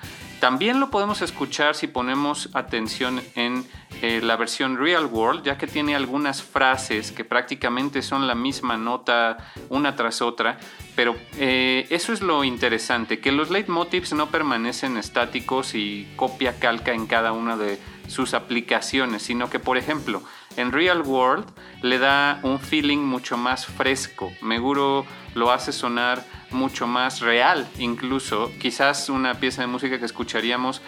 También 0.44 0.78
lo 0.78 0.90
podemos 0.90 1.22
escuchar 1.22 1.74
si 1.74 1.86
ponemos 1.86 2.50
atención 2.52 3.22
en 3.34 3.64
eh, 4.02 4.20
la 4.22 4.36
versión 4.36 4.76
Real 4.76 5.06
World, 5.06 5.42
ya 5.42 5.56
que 5.56 5.66
tiene 5.66 5.96
algunas 5.96 6.42
frases 6.42 7.12
que 7.12 7.24
prácticamente 7.24 8.02
son 8.02 8.26
la 8.26 8.34
misma 8.34 8.76
nota 8.76 9.38
una 9.70 9.96
tras 9.96 10.20
otra, 10.20 10.58
pero 10.94 11.16
eh, 11.38 11.86
eso 11.88 12.12
es 12.12 12.20
lo 12.20 12.44
interesante, 12.44 13.20
que 13.20 13.32
los 13.32 13.48
leitmotivs 13.48 14.12
no 14.12 14.28
permanecen 14.28 14.98
estáticos 14.98 15.74
y 15.74 16.06
copia 16.14 16.58
calca 16.58 16.92
en 16.92 17.06
cada 17.06 17.32
una 17.32 17.56
de 17.56 17.80
sus 18.08 18.34
aplicaciones, 18.34 19.22
sino 19.22 19.48
que 19.48 19.60
por 19.60 19.78
ejemplo 19.78 20.22
en 20.58 20.72
Real 20.72 21.00
World 21.00 21.46
le 21.80 21.98
da 21.98 22.40
un 22.42 22.60
feeling 22.60 22.98
mucho 22.98 23.38
más 23.38 23.64
fresco, 23.64 24.30
Meguro 24.42 25.06
lo 25.34 25.52
hace 25.52 25.72
sonar 25.72 26.24
mucho 26.50 26.86
más 26.86 27.20
real, 27.20 27.68
incluso 27.78 28.50
quizás 28.60 29.08
una 29.08 29.34
pieza 29.34 29.62
de 29.62 29.66
música 29.66 29.98
que 29.98 30.04
escucharíamos 30.04 30.80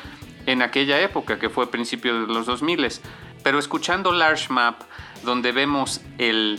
en 0.46 0.62
aquella 0.62 1.00
época, 1.00 1.38
que 1.38 1.50
fue 1.50 1.70
principio 1.70 2.26
de 2.26 2.32
los 2.32 2.46
2000. 2.46 2.88
Pero 3.42 3.58
escuchando 3.58 4.12
Large 4.12 4.52
Map, 4.52 4.82
donde 5.24 5.52
vemos 5.52 6.00
el 6.18 6.58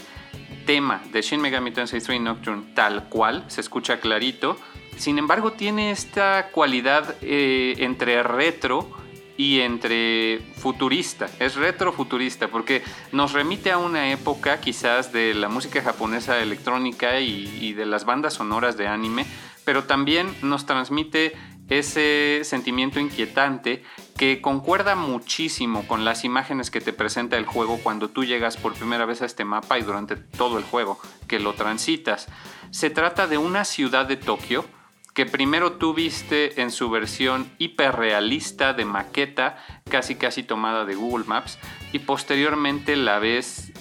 tema 0.65 1.01
de 1.11 1.21
Shin 1.21 1.41
Megami 1.41 1.71
Tensei 1.71 2.01
3 2.01 2.21
Nocturne 2.21 2.73
tal 2.73 3.09
cual, 3.09 3.45
se 3.47 3.61
escucha 3.61 3.99
clarito, 3.99 4.57
sin 4.97 5.17
embargo 5.17 5.53
tiene 5.53 5.91
esta 5.91 6.49
cualidad 6.51 7.15
eh, 7.21 7.75
entre 7.79 8.21
retro 8.23 8.89
y 9.37 9.61
entre 9.61 10.41
futurista, 10.55 11.29
es 11.39 11.55
retrofuturista, 11.55 12.47
porque 12.47 12.83
nos 13.11 13.33
remite 13.33 13.71
a 13.71 13.77
una 13.77 14.11
época 14.11 14.59
quizás 14.59 15.13
de 15.13 15.35
la 15.35 15.47
música 15.47 15.81
japonesa 15.83 16.39
electrónica 16.39 17.19
y, 17.19 17.73
de 17.73 17.85
las 17.85 18.05
bandas 18.05 18.33
sonoras 18.33 18.77
de 18.77 18.87
anime, 18.87 19.25
pero 19.63 19.83
también 19.83 20.27
nos 20.41 20.65
transmite 20.65 21.33
ese 21.69 22.41
sentimiento 22.43 22.99
inquietante 22.99 23.83
que 24.17 24.41
concuerda 24.41 24.95
muchísimo 24.95 25.85
con 25.85 26.05
las 26.05 26.23
imágenes 26.23 26.71
que 26.71 26.81
te 26.81 26.93
presenta 26.93 27.37
el 27.37 27.45
juego 27.45 27.77
cuando 27.83 28.09
tú 28.09 28.23
llegas 28.23 28.57
por 28.57 28.73
primera 28.73 29.05
vez 29.05 29.21
a 29.21 29.25
este 29.25 29.43
mapa 29.45 29.77
y 29.77 29.83
durante 29.83 30.15
todo 30.15 30.57
el 30.57 30.63
juego 30.63 30.99
que 31.27 31.39
lo 31.39 31.53
transitas. 31.53 32.27
Se 32.71 32.89
trata 32.89 33.27
de 33.27 33.37
una 33.37 33.65
ciudad 33.65 34.05
de 34.05 34.15
Tokio, 34.15 34.65
que 35.17 35.25
primero 35.25 35.71
tú 35.71 35.95
viste 35.95 36.61
en 36.61 36.69
su 36.69 36.91
versión 36.91 37.49
hiperrealista 37.57 38.73
de 38.73 38.85
maqueta, 38.85 39.57
casi 39.89 40.13
casi 40.13 40.43
tomada 40.43 40.85
de 40.85 40.93
Google 40.93 41.25
Maps, 41.25 41.57
y 41.91 41.97
posteriormente 41.97 42.95
la 42.95 43.17
ves 43.17 43.71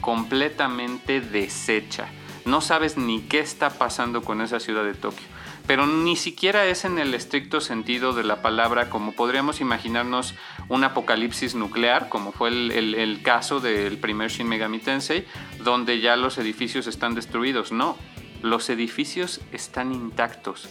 completamente 0.00 1.20
deshecha. 1.20 2.08
No 2.46 2.62
sabes 2.62 2.96
ni 2.96 3.20
qué 3.20 3.38
está 3.40 3.68
pasando 3.68 4.22
con 4.22 4.40
esa 4.40 4.60
ciudad 4.60 4.82
de 4.82 4.94
Tokio. 4.94 5.26
Pero 5.66 5.86
ni 5.86 6.16
siquiera 6.16 6.64
es 6.64 6.86
en 6.86 6.98
el 6.98 7.12
estricto 7.12 7.60
sentido 7.60 8.14
de 8.14 8.24
la 8.24 8.40
palabra 8.40 8.88
como 8.88 9.12
podríamos 9.12 9.60
imaginarnos 9.60 10.36
un 10.70 10.84
apocalipsis 10.84 11.54
nuclear, 11.54 12.08
como 12.08 12.32
fue 12.32 12.48
el, 12.48 12.94
el 12.94 13.20
caso 13.20 13.60
del 13.60 13.98
primer 13.98 14.30
Shin 14.30 14.48
Megami 14.48 14.78
Tensei, 14.78 15.26
donde 15.62 16.00
ya 16.00 16.16
los 16.16 16.38
edificios 16.38 16.86
están 16.86 17.14
destruidos. 17.14 17.72
No, 17.72 17.98
los 18.42 18.70
edificios 18.70 19.40
están 19.52 19.92
intactos, 19.92 20.68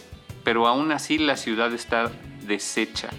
pero 0.48 0.66
aún 0.66 0.92
así 0.92 1.18
la 1.18 1.36
ciudad 1.36 1.74
está 1.74 2.10
deshecha. 2.46 3.10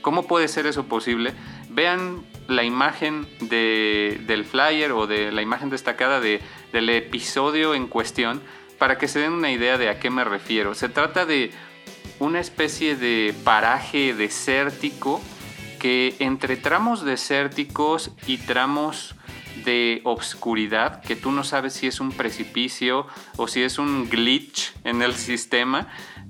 ¿Cómo 0.00 0.26
puede 0.26 0.48
ser 0.48 0.66
eso 0.66 0.86
posible? 0.86 1.34
Vean 1.68 2.24
la 2.46 2.64
imagen 2.64 3.28
del 3.40 4.46
flyer 4.46 4.92
o 4.92 5.06
de 5.06 5.30
la 5.30 5.42
imagen 5.42 5.68
destacada 5.68 6.18
del 6.18 6.88
episodio 6.88 7.74
en 7.74 7.88
cuestión 7.88 8.40
para 8.78 8.96
que 8.96 9.06
se 9.06 9.18
den 9.18 9.34
una 9.34 9.52
idea 9.52 9.76
de 9.76 9.90
a 9.90 10.00
qué 10.00 10.08
me 10.08 10.24
refiero. 10.24 10.74
Se 10.74 10.88
trata 10.88 11.26
de 11.26 11.50
una 12.20 12.40
especie 12.40 12.96
de 12.96 13.34
paraje 13.44 14.14
desértico 14.14 15.20
que 15.78 16.16
entre 16.20 16.56
tramos 16.56 17.04
desérticos 17.04 18.12
y 18.26 18.38
tramos 18.38 19.14
de 19.64 20.00
obscuridad 20.04 21.02
que 21.02 21.16
tú 21.16 21.32
no 21.32 21.44
sabes 21.44 21.74
si 21.74 21.86
es 21.86 22.00
un 22.00 22.12
precipicio 22.12 23.06
o 23.36 23.46
si 23.46 23.62
es 23.62 23.78
un 23.78 24.08
glitch 24.08 24.72
en 24.84 25.02
el 25.02 25.14
sistema, 25.14 25.88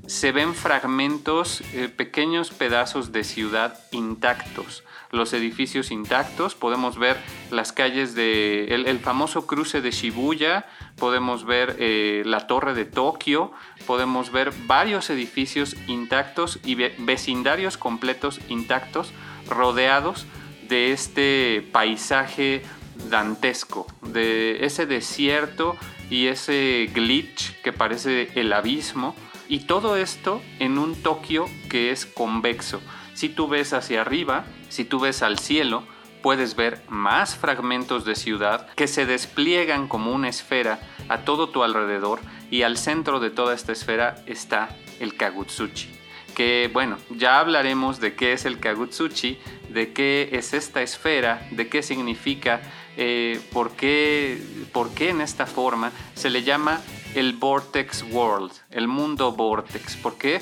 se 0.08 0.32
ven 0.32 0.54
fragmentos, 0.54 1.60
eh, 1.74 1.90
pequeños 1.94 2.50
pedazos 2.50 3.12
de 3.12 3.24
ciudad 3.24 3.78
intactos. 3.92 4.82
Los 5.10 5.34
edificios 5.34 5.90
intactos, 5.90 6.54
podemos 6.54 6.98
ver 6.98 7.18
las 7.50 7.72
calles 7.72 8.14
de 8.14 8.68
el, 8.68 8.98
famoso 9.00 9.46
cruce 9.46 9.82
de 9.82 9.90
Shibuya, 9.90 10.66
podemos 10.96 11.44
ver 11.44 11.76
eh, 11.78 12.22
la 12.24 12.46
torre 12.46 12.72
de 12.72 12.86
Tokio, 12.86 13.52
podemos 13.86 14.32
ver 14.32 14.52
varios 14.66 15.10
edificios 15.10 15.76
intactos 15.88 16.58
y 16.64 16.74
vecindarios 16.74 17.76
completos 17.76 18.40
intactos 18.48 19.12
rodeados 19.46 20.26
de 20.70 20.92
este 20.92 21.68
paisaje 21.70 22.62
dantesco, 23.10 23.86
de 24.00 24.64
ese 24.64 24.86
desierto 24.86 25.76
y 26.08 26.28
ese 26.28 26.90
glitch 26.94 27.60
que 27.60 27.74
parece 27.74 28.30
el 28.34 28.54
abismo. 28.54 29.14
Y 29.48 29.60
todo 29.60 29.96
esto 29.96 30.42
en 30.58 30.78
un 30.78 30.94
Tokio 30.94 31.46
que 31.70 31.90
es 31.90 32.04
convexo. 32.04 32.80
Si 33.14 33.28
tú 33.28 33.48
ves 33.48 33.72
hacia 33.72 34.02
arriba, 34.02 34.44
si 34.68 34.84
tú 34.84 35.00
ves 35.00 35.22
al 35.22 35.38
cielo, 35.38 35.84
puedes 36.22 36.54
ver 36.54 36.82
más 36.88 37.36
fragmentos 37.36 38.04
de 38.04 38.14
ciudad 38.14 38.68
que 38.74 38.86
se 38.86 39.06
despliegan 39.06 39.88
como 39.88 40.12
una 40.12 40.28
esfera 40.28 40.80
a 41.08 41.24
todo 41.24 41.48
tu 41.48 41.62
alrededor 41.62 42.20
y 42.50 42.62
al 42.62 42.76
centro 42.76 43.20
de 43.20 43.30
toda 43.30 43.54
esta 43.54 43.72
esfera 43.72 44.22
está 44.26 44.68
el 45.00 45.16
Kagutsuchi. 45.16 45.88
Que 46.34 46.70
bueno, 46.72 46.98
ya 47.10 47.40
hablaremos 47.40 48.00
de 48.00 48.14
qué 48.14 48.32
es 48.34 48.44
el 48.44 48.60
Kagutsuchi, 48.60 49.38
de 49.70 49.92
qué 49.92 50.28
es 50.32 50.52
esta 50.52 50.82
esfera, 50.82 51.48
de 51.50 51.68
qué 51.68 51.82
significa 51.82 52.60
eh, 53.00 53.40
¿por, 53.52 53.72
qué, 53.76 54.42
por 54.72 54.92
qué 54.92 55.10
en 55.10 55.20
esta 55.20 55.46
forma 55.46 55.92
se 56.14 56.30
le 56.30 56.42
llama 56.42 56.80
el 57.18 57.32
Vortex 57.32 58.04
World, 58.12 58.52
el 58.70 58.86
mundo 58.86 59.32
Vortex. 59.32 59.96
¿Por 59.96 60.16
qué? 60.16 60.40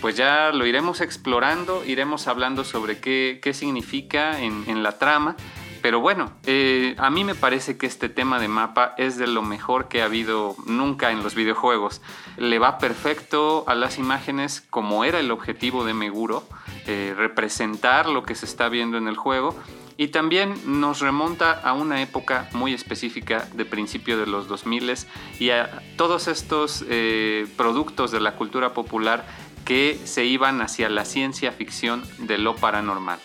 Pues 0.00 0.16
ya 0.16 0.50
lo 0.50 0.64
iremos 0.64 1.02
explorando, 1.02 1.84
iremos 1.84 2.26
hablando 2.26 2.64
sobre 2.64 3.00
qué, 3.00 3.38
qué 3.42 3.52
significa 3.52 4.40
en, 4.40 4.82
la 4.82 4.98
trama. 4.98 5.36
Pero 5.82 6.00
bueno, 6.00 6.32
eh, 6.46 6.96
a 6.98 7.10
mí 7.10 7.22
me 7.22 7.34
parece 7.34 7.76
que 7.76 7.86
este 7.86 8.08
tema 8.08 8.40
de 8.40 8.48
mapa 8.48 8.94
es 8.96 9.18
de 9.18 9.26
lo 9.26 9.42
mejor 9.42 9.88
que 9.88 10.00
ha 10.00 10.06
habido 10.06 10.56
nunca 10.66 11.10
en 11.10 11.22
los 11.22 11.34
videojuegos. 11.34 12.00
Le 12.38 12.58
va 12.58 12.78
perfecto 12.78 13.64
a 13.66 13.74
las 13.74 13.98
imágenes 13.98 14.62
como 14.70 15.04
era 15.04 15.20
el 15.20 15.30
objetivo 15.30 15.84
de 15.84 15.92
Meguro, 15.92 16.48
eh, 16.86 17.14
representar 17.16 18.08
lo 18.08 18.22
que 18.22 18.34
se 18.34 18.46
está 18.46 18.68
viendo 18.70 18.96
en 18.96 19.06
el 19.06 19.16
juego 19.16 19.54
Y 19.98 20.08
también 20.08 20.54
nos 20.80 21.00
remonta 21.00 21.52
a 21.52 21.72
una 21.72 22.02
época 22.02 22.48
muy 22.52 22.74
específica 22.74 23.48
de 23.54 23.64
principio 23.64 24.18
de 24.18 24.26
los 24.26 24.46
2000 24.46 24.94
y 25.38 25.50
a 25.50 25.82
todos 25.96 26.28
estos 26.28 26.84
eh, 26.88 27.46
productos 27.56 28.10
de 28.10 28.20
la 28.20 28.36
cultura 28.36 28.74
popular 28.74 29.26
que 29.64 29.98
se 30.04 30.24
iban 30.24 30.60
hacia 30.60 30.88
la 30.88 31.04
ciencia 31.04 31.50
ficción 31.50 32.04
de 32.18 32.38
lo 32.38 32.56
paranormal. 32.56 33.18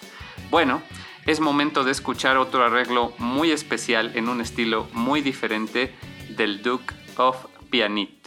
Bueno, 0.49 0.81
es 1.27 1.39
momento 1.39 1.83
de 1.83 1.91
escuchar 1.91 2.37
otro 2.37 2.65
arreglo 2.65 3.13
muy 3.19 3.51
especial 3.51 4.11
en 4.15 4.27
un 4.27 4.41
estilo 4.41 4.87
muy 4.93 5.21
diferente 5.21 5.93
del 6.29 6.63
Duke 6.63 6.93
of 7.17 7.45
Pianit. 7.69 8.20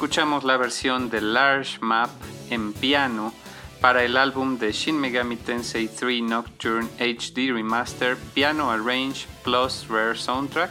Escuchamos 0.00 0.44
la 0.44 0.56
versión 0.56 1.10
de 1.10 1.20
Large 1.20 1.76
Map 1.82 2.08
en 2.48 2.72
piano 2.72 3.34
para 3.82 4.02
el 4.02 4.16
álbum 4.16 4.56
de 4.56 4.72
Shin 4.72 4.98
Megami 4.98 5.36
Tensei 5.36 5.88
3 5.88 6.22
Nocturne 6.22 6.88
HD 6.98 7.52
Remaster 7.52 8.16
Piano 8.32 8.70
Arrange 8.70 9.26
Plus 9.44 9.86
Rare 9.90 10.16
Soundtrack, 10.16 10.70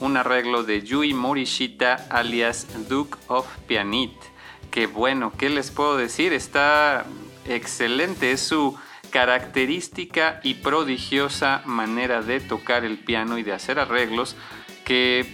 un 0.00 0.16
arreglo 0.16 0.62
de 0.62 0.80
Yui 0.80 1.12
Morishita 1.12 2.06
alias 2.08 2.66
Duke 2.88 3.18
of 3.26 3.46
Pianit. 3.66 4.14
Que 4.70 4.86
bueno, 4.86 5.34
¿qué 5.36 5.50
les 5.50 5.70
puedo 5.70 5.98
decir? 5.98 6.32
Está 6.32 7.04
excelente, 7.46 8.32
es 8.32 8.40
su 8.40 8.78
característica 9.10 10.40
y 10.42 10.54
prodigiosa 10.54 11.60
manera 11.66 12.22
de 12.22 12.40
tocar 12.40 12.86
el 12.86 12.96
piano 12.96 13.36
y 13.36 13.42
de 13.42 13.52
hacer 13.52 13.78
arreglos 13.78 14.36
que 14.86 15.26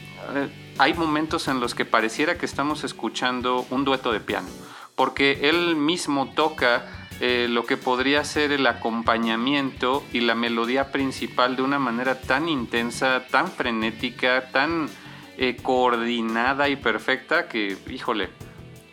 hay 0.81 0.95
momentos 0.95 1.47
en 1.49 1.61
los 1.61 1.75
que 1.75 1.85
pareciera 1.85 2.39
que 2.39 2.47
estamos 2.47 2.85
escuchando 2.85 3.67
un 3.69 3.85
dueto 3.85 4.13
de 4.13 4.21
piano, 4.21 4.49
porque 4.97 5.51
él 5.51 5.77
mismo 5.77 6.33
toca 6.33 6.87
eh, 7.21 7.49
lo 7.51 7.67
que 7.67 7.77
podría 7.77 8.25
ser 8.25 8.51
el 8.51 8.67
acompañamiento 8.67 10.03
y 10.11 10.21
la 10.21 10.35
melodía 10.35 10.91
principal 10.91 11.55
de 11.55 11.61
una 11.61 11.79
manera 11.79 12.19
tan 12.23 12.49
intensa, 12.49 13.27
tan 13.31 13.49
frenética, 13.49 14.51
tan 14.53 14.89
eh, 15.37 15.59
coordinada 15.63 16.71
y 16.71 16.77
perfecta 16.77 17.47
que, 17.47 17.77
híjole, 17.91 18.31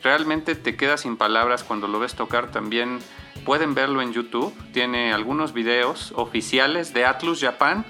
realmente 0.04 0.56
te 0.56 0.76
quedas 0.76 1.02
sin 1.02 1.16
palabras 1.16 1.64
cuando 1.64 1.88
lo 1.88 2.00
ves 2.00 2.16
tocar 2.16 2.52
también. 2.52 3.00
Pueden 3.46 3.76
verlo 3.76 4.02
en 4.02 4.12
YouTube, 4.12 4.54
tiene 4.74 5.14
algunos 5.14 5.54
videos 5.54 6.12
oficiales 6.18 6.94
de 6.94 7.06
Atlus 7.06 7.40
Japan 7.40 7.86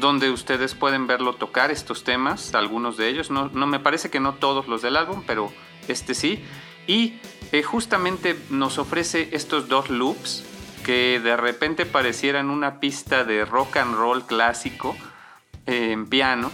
donde 0.00 0.30
ustedes 0.30 0.74
pueden 0.74 1.06
verlo 1.06 1.34
tocar 1.34 1.70
estos 1.70 2.02
temas, 2.02 2.54
algunos 2.54 2.96
de 2.96 3.08
ellos, 3.08 3.30
no, 3.30 3.48
no 3.52 3.66
me 3.66 3.78
parece 3.78 4.10
que 4.10 4.18
no 4.18 4.34
todos 4.34 4.66
los 4.66 4.82
del 4.82 4.96
álbum, 4.96 5.22
pero 5.26 5.52
este 5.86 6.14
sí. 6.14 6.42
Y 6.86 7.20
eh, 7.52 7.62
justamente 7.62 8.36
nos 8.50 8.78
ofrece 8.78 9.28
estos 9.32 9.68
dos 9.68 9.90
loops 9.90 10.44
que 10.84 11.20
de 11.20 11.36
repente 11.36 11.86
parecieran 11.86 12.50
una 12.50 12.80
pista 12.80 13.24
de 13.24 13.44
rock 13.44 13.76
and 13.76 13.94
roll 13.94 14.24
clásico 14.24 14.96
eh, 15.66 15.92
en 15.92 16.08
piano, 16.08 16.50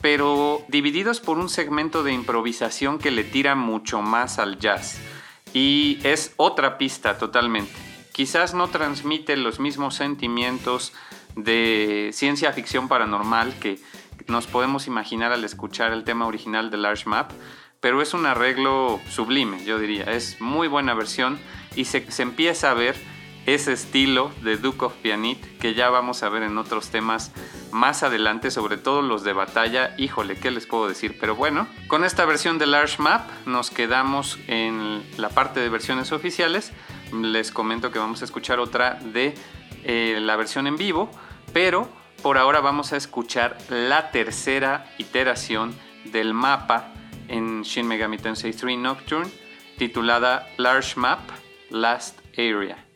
pero 0.00 0.64
divididos 0.68 1.20
por 1.20 1.38
un 1.38 1.48
segmento 1.48 2.02
de 2.02 2.12
improvisación 2.12 2.98
que 2.98 3.10
le 3.10 3.24
tira 3.24 3.54
mucho 3.54 4.00
más 4.00 4.38
al 4.38 4.58
jazz. 4.58 5.00
Y 5.52 5.98
es 6.04 6.32
otra 6.36 6.78
pista 6.78 7.18
totalmente. 7.18 7.72
Quizás 8.12 8.54
no 8.54 8.68
transmite 8.68 9.36
los 9.36 9.60
mismos 9.60 9.96
sentimientos 9.96 10.92
de 11.44 12.10
ciencia 12.12 12.52
ficción 12.52 12.88
paranormal 12.88 13.54
que 13.58 13.78
nos 14.26 14.46
podemos 14.46 14.86
imaginar 14.86 15.32
al 15.32 15.44
escuchar 15.44 15.92
el 15.92 16.04
tema 16.04 16.26
original 16.26 16.70
de 16.70 16.76
Large 16.76 17.08
Map, 17.08 17.32
pero 17.80 18.02
es 18.02 18.14
un 18.14 18.26
arreglo 18.26 19.00
sublime, 19.08 19.64
yo 19.64 19.78
diría. 19.78 20.04
Es 20.04 20.40
muy 20.40 20.68
buena 20.68 20.94
versión 20.94 21.38
y 21.74 21.86
se, 21.86 22.04
empieza 22.18 22.70
a 22.70 22.74
ver 22.74 22.96
ese 23.46 23.72
estilo 23.72 24.30
de 24.42 24.58
Duke 24.58 24.84
of 24.84 24.94
Pianit 24.96 25.58
que 25.58 25.74
ya 25.74 25.88
vamos 25.88 26.22
a 26.22 26.28
ver 26.28 26.42
en 26.42 26.58
otros 26.58 26.90
temas 26.90 27.32
más 27.72 28.02
adelante, 28.02 28.50
sobre 28.50 28.76
todo 28.76 29.00
los 29.00 29.24
de 29.24 29.32
batalla. 29.32 29.94
Híjole, 29.96 30.36
¿qué 30.36 30.50
les 30.50 30.66
puedo 30.66 30.88
decir? 30.88 31.16
Pero 31.18 31.34
bueno, 31.34 31.66
con 31.88 32.04
esta 32.04 32.26
versión 32.26 32.58
de 32.58 32.66
Large 32.66 33.02
Map 33.02 33.28
nos 33.46 33.70
quedamos 33.70 34.38
en 34.46 35.02
la 35.16 35.30
parte 35.30 35.60
de 35.60 35.68
versiones 35.70 36.12
oficiales. 36.12 36.72
Les 37.12 37.50
comento 37.50 37.90
que 37.90 37.98
vamos 37.98 38.20
a 38.20 38.26
escuchar 38.26 38.60
otra 38.60 38.98
de 39.02 39.34
eh, 39.84 40.18
la 40.20 40.36
versión 40.36 40.66
en 40.66 40.76
vivo, 40.76 41.10
pero 41.52 41.88
por 42.22 42.38
ahora 42.38 42.60
vamos 42.60 42.92
a 42.92 42.96
escuchar 42.96 43.56
la 43.68 44.10
tercera 44.10 44.92
iteración 44.98 45.74
del 46.04 46.34
mapa 46.34 46.92
en 47.28 47.62
Shin 47.62 47.86
Megami 47.86 48.18
Tensei 48.18 48.52
3 48.52 48.78
Nocturne 48.78 49.30
titulada 49.78 50.46
Large 50.58 50.98
Map 50.98 51.20
Last 51.70 52.18
Area. 52.36 52.89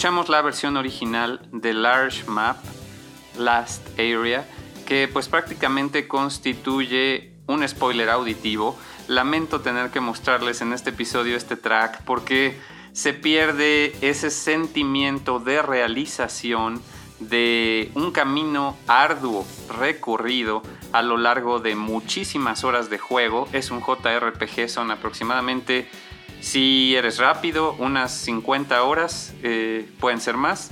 Escuchamos 0.00 0.30
la 0.30 0.40
versión 0.40 0.78
original 0.78 1.46
de 1.52 1.74
Large 1.74 2.24
Map 2.24 2.56
Last 3.36 3.86
Area, 3.98 4.48
que 4.86 5.10
pues 5.12 5.28
prácticamente 5.28 6.08
constituye 6.08 7.34
un 7.46 7.68
spoiler 7.68 8.08
auditivo. 8.08 8.78
Lamento 9.08 9.60
tener 9.60 9.90
que 9.90 10.00
mostrarles 10.00 10.62
en 10.62 10.72
este 10.72 10.88
episodio 10.88 11.36
este 11.36 11.56
track 11.56 12.02
porque 12.04 12.58
se 12.92 13.12
pierde 13.12 13.94
ese 14.00 14.30
sentimiento 14.30 15.38
de 15.38 15.60
realización 15.60 16.80
de 17.18 17.92
un 17.94 18.10
camino 18.10 18.78
arduo 18.86 19.46
recorrido 19.78 20.62
a 20.92 21.02
lo 21.02 21.18
largo 21.18 21.58
de 21.58 21.76
muchísimas 21.76 22.64
horas 22.64 22.88
de 22.88 22.96
juego. 22.96 23.50
Es 23.52 23.70
un 23.70 23.82
JRPG, 23.82 24.66
son 24.70 24.92
aproximadamente 24.92 25.90
Si 26.40 26.96
eres 26.96 27.18
rápido, 27.18 27.74
unas 27.78 28.12
50 28.12 28.82
horas, 28.82 29.34
eh, 29.42 29.88
pueden 30.00 30.20
ser 30.20 30.36
más. 30.36 30.70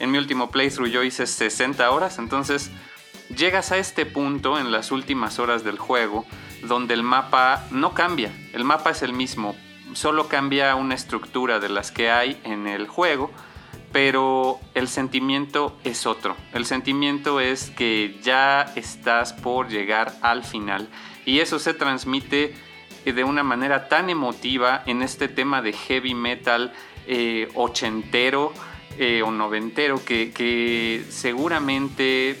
En 0.00 0.10
mi 0.10 0.18
último 0.18 0.50
playthrough 0.50 0.88
yo 0.88 1.02
hice 1.02 1.26
60 1.26 1.88
horas, 1.90 2.18
entonces 2.18 2.70
llegas 3.34 3.72
a 3.72 3.78
este 3.78 4.06
punto 4.06 4.58
en 4.58 4.72
las 4.72 4.90
últimas 4.90 5.38
horas 5.38 5.64
del 5.64 5.78
juego 5.78 6.26
donde 6.62 6.94
el 6.94 7.02
mapa 7.02 7.64
no 7.70 7.94
cambia, 7.94 8.32
el 8.52 8.64
mapa 8.64 8.90
es 8.90 9.02
el 9.02 9.12
mismo, 9.12 9.54
solo 9.92 10.28
cambia 10.28 10.74
una 10.74 10.94
estructura 10.94 11.60
de 11.60 11.68
las 11.68 11.90
que 11.90 12.10
hay 12.10 12.40
en 12.44 12.66
el 12.66 12.88
juego, 12.88 13.30
pero 13.92 14.58
el 14.74 14.88
sentimiento 14.88 15.78
es 15.84 16.06
otro. 16.06 16.36
El 16.52 16.66
sentimiento 16.66 17.38
es 17.38 17.70
que 17.70 18.18
ya 18.22 18.62
estás 18.74 19.32
por 19.32 19.68
llegar 19.68 20.12
al 20.20 20.42
final 20.42 20.88
y 21.24 21.38
eso 21.38 21.58
se 21.58 21.74
transmite 21.74 22.54
de 23.12 23.24
una 23.24 23.42
manera 23.42 23.88
tan 23.88 24.10
emotiva 24.10 24.82
en 24.86 25.02
este 25.02 25.28
tema 25.28 25.62
de 25.62 25.72
heavy 25.72 26.14
metal 26.14 26.72
eh, 27.06 27.48
ochentero 27.54 28.52
eh, 28.98 29.22
o 29.22 29.30
noventero 29.30 30.02
que, 30.04 30.32
que 30.32 31.04
seguramente 31.10 32.38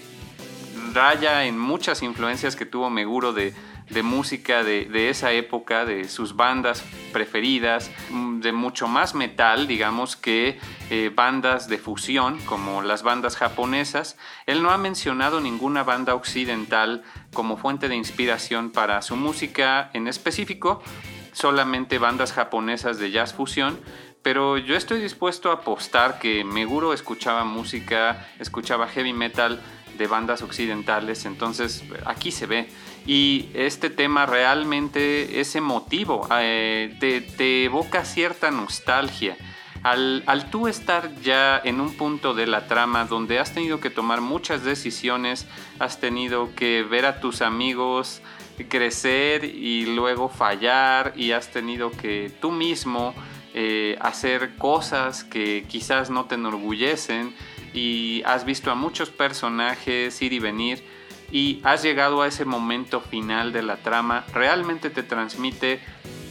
raya 0.92 1.44
en 1.44 1.58
muchas 1.58 2.02
influencias 2.02 2.56
que 2.56 2.64
tuvo 2.64 2.88
Meguro 2.90 3.32
de, 3.32 3.52
de 3.90 4.02
música 4.02 4.64
de, 4.64 5.10
esa 5.10 5.32
época, 5.32 5.84
de 5.84 6.08
sus 6.08 6.36
bandas 6.36 6.84
preferidas, 7.12 7.90
mm, 8.10 8.40
de 8.40 8.52
mucho 8.52 8.88
más 8.88 9.14
metal, 9.14 9.66
digamos, 9.66 10.16
que 10.16 10.58
eh, 10.90 11.10
bandas 11.14 11.68
de 11.68 11.78
fusión, 11.78 12.38
como 12.46 12.82
las 12.82 13.02
bandas 13.02 13.36
japonesas. 13.36 14.16
Él 14.46 14.62
no 14.62 14.70
ha 14.70 14.78
mencionado 14.78 15.40
ninguna 15.40 15.82
banda 15.82 16.14
occidental 16.14 17.02
como 17.32 17.56
fuente 17.56 17.88
de 17.88 17.96
inspiración 17.96 18.70
para 18.70 19.02
su 19.02 19.16
música 19.16 19.90
en 19.92 20.08
específico, 20.08 20.82
solamente 21.32 21.98
bandas 21.98 22.32
japonesas 22.32 22.98
de 22.98 23.10
jazz 23.10 23.34
fusión, 23.34 23.78
pero 24.22 24.56
yo 24.56 24.74
estoy 24.74 25.02
dispuesto 25.02 25.50
a 25.50 25.56
apostar 25.56 26.18
que 26.18 26.44
Meguro 26.44 26.94
escuchaba 26.94 27.44
música, 27.44 28.26
escuchaba 28.38 28.88
heavy 28.88 29.12
metal 29.12 29.60
de 29.98 30.06
bandas 30.06 30.40
occidentales, 30.40 31.26
entonces 31.26 31.84
aquí 32.06 32.30
se 32.32 32.46
ve. 32.46 32.68
Y 33.06 33.50
este 33.54 33.90
tema 33.90 34.24
realmente 34.26 35.40
es 35.40 35.54
emotivo, 35.56 36.26
eh, 36.38 36.96
te, 37.00 37.64
evoca 37.64 38.04
cierta 38.04 38.50
nostalgia. 38.50 39.36
Al, 39.82 40.22
al, 40.26 40.48
tú 40.48 40.66
estar 40.66 41.14
ya 41.20 41.60
en 41.62 41.78
un 41.80 41.94
punto 41.94 42.32
de 42.32 42.46
la 42.46 42.66
trama 42.66 43.04
donde 43.04 43.38
has 43.38 43.52
tenido 43.52 43.80
que 43.80 43.90
tomar 43.90 44.22
muchas 44.22 44.64
decisiones, 44.64 45.46
has 45.78 46.00
tenido 46.00 46.54
que 46.54 46.82
ver 46.82 47.04
a 47.04 47.20
tus 47.20 47.42
amigos 47.42 48.22
crecer 48.68 49.44
y 49.44 49.86
luego 49.86 50.28
fallar 50.28 51.12
y 51.16 51.32
has 51.32 51.50
tenido 51.50 51.90
que 51.90 52.32
tú 52.40 52.52
mismo 52.52 53.14
eh, 53.52 53.96
hacer 54.00 54.56
cosas 54.56 55.24
que 55.24 55.64
quizás 55.68 56.10
no 56.10 56.26
te 56.26 56.36
enorgullecen 56.36 57.34
y 57.72 58.22
has 58.24 58.44
visto 58.44 58.70
a 58.70 58.76
muchos 58.76 59.10
personajes 59.10 60.22
ir 60.22 60.32
y 60.32 60.38
venir 60.38 60.84
y 61.34 61.60
has 61.64 61.82
llegado 61.82 62.22
a 62.22 62.28
ese 62.28 62.44
momento 62.44 63.00
final 63.00 63.52
de 63.52 63.64
la 63.64 63.78
trama, 63.78 64.24
realmente 64.32 64.88
te 64.88 65.02
transmite 65.02 65.80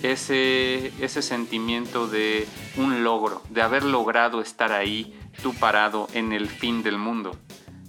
ese, 0.01 0.93
ese 1.03 1.21
sentimiento 1.21 2.07
de 2.07 2.47
un 2.77 3.03
logro, 3.03 3.41
de 3.49 3.61
haber 3.61 3.83
logrado 3.83 4.39
estar 4.39 4.71
ahí, 4.71 5.13
tú 5.41 5.53
parado 5.55 6.07
en 6.13 6.31
el 6.31 6.47
fin 6.47 6.83
del 6.83 6.97
mundo. 6.97 7.37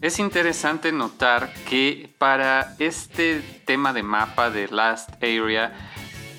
Es 0.00 0.18
interesante 0.18 0.90
notar 0.90 1.54
que 1.68 2.12
para 2.18 2.74
este 2.80 3.40
tema 3.64 3.92
de 3.92 4.02
mapa 4.02 4.50
de 4.50 4.66
Last 4.66 5.10
Area, 5.22 5.72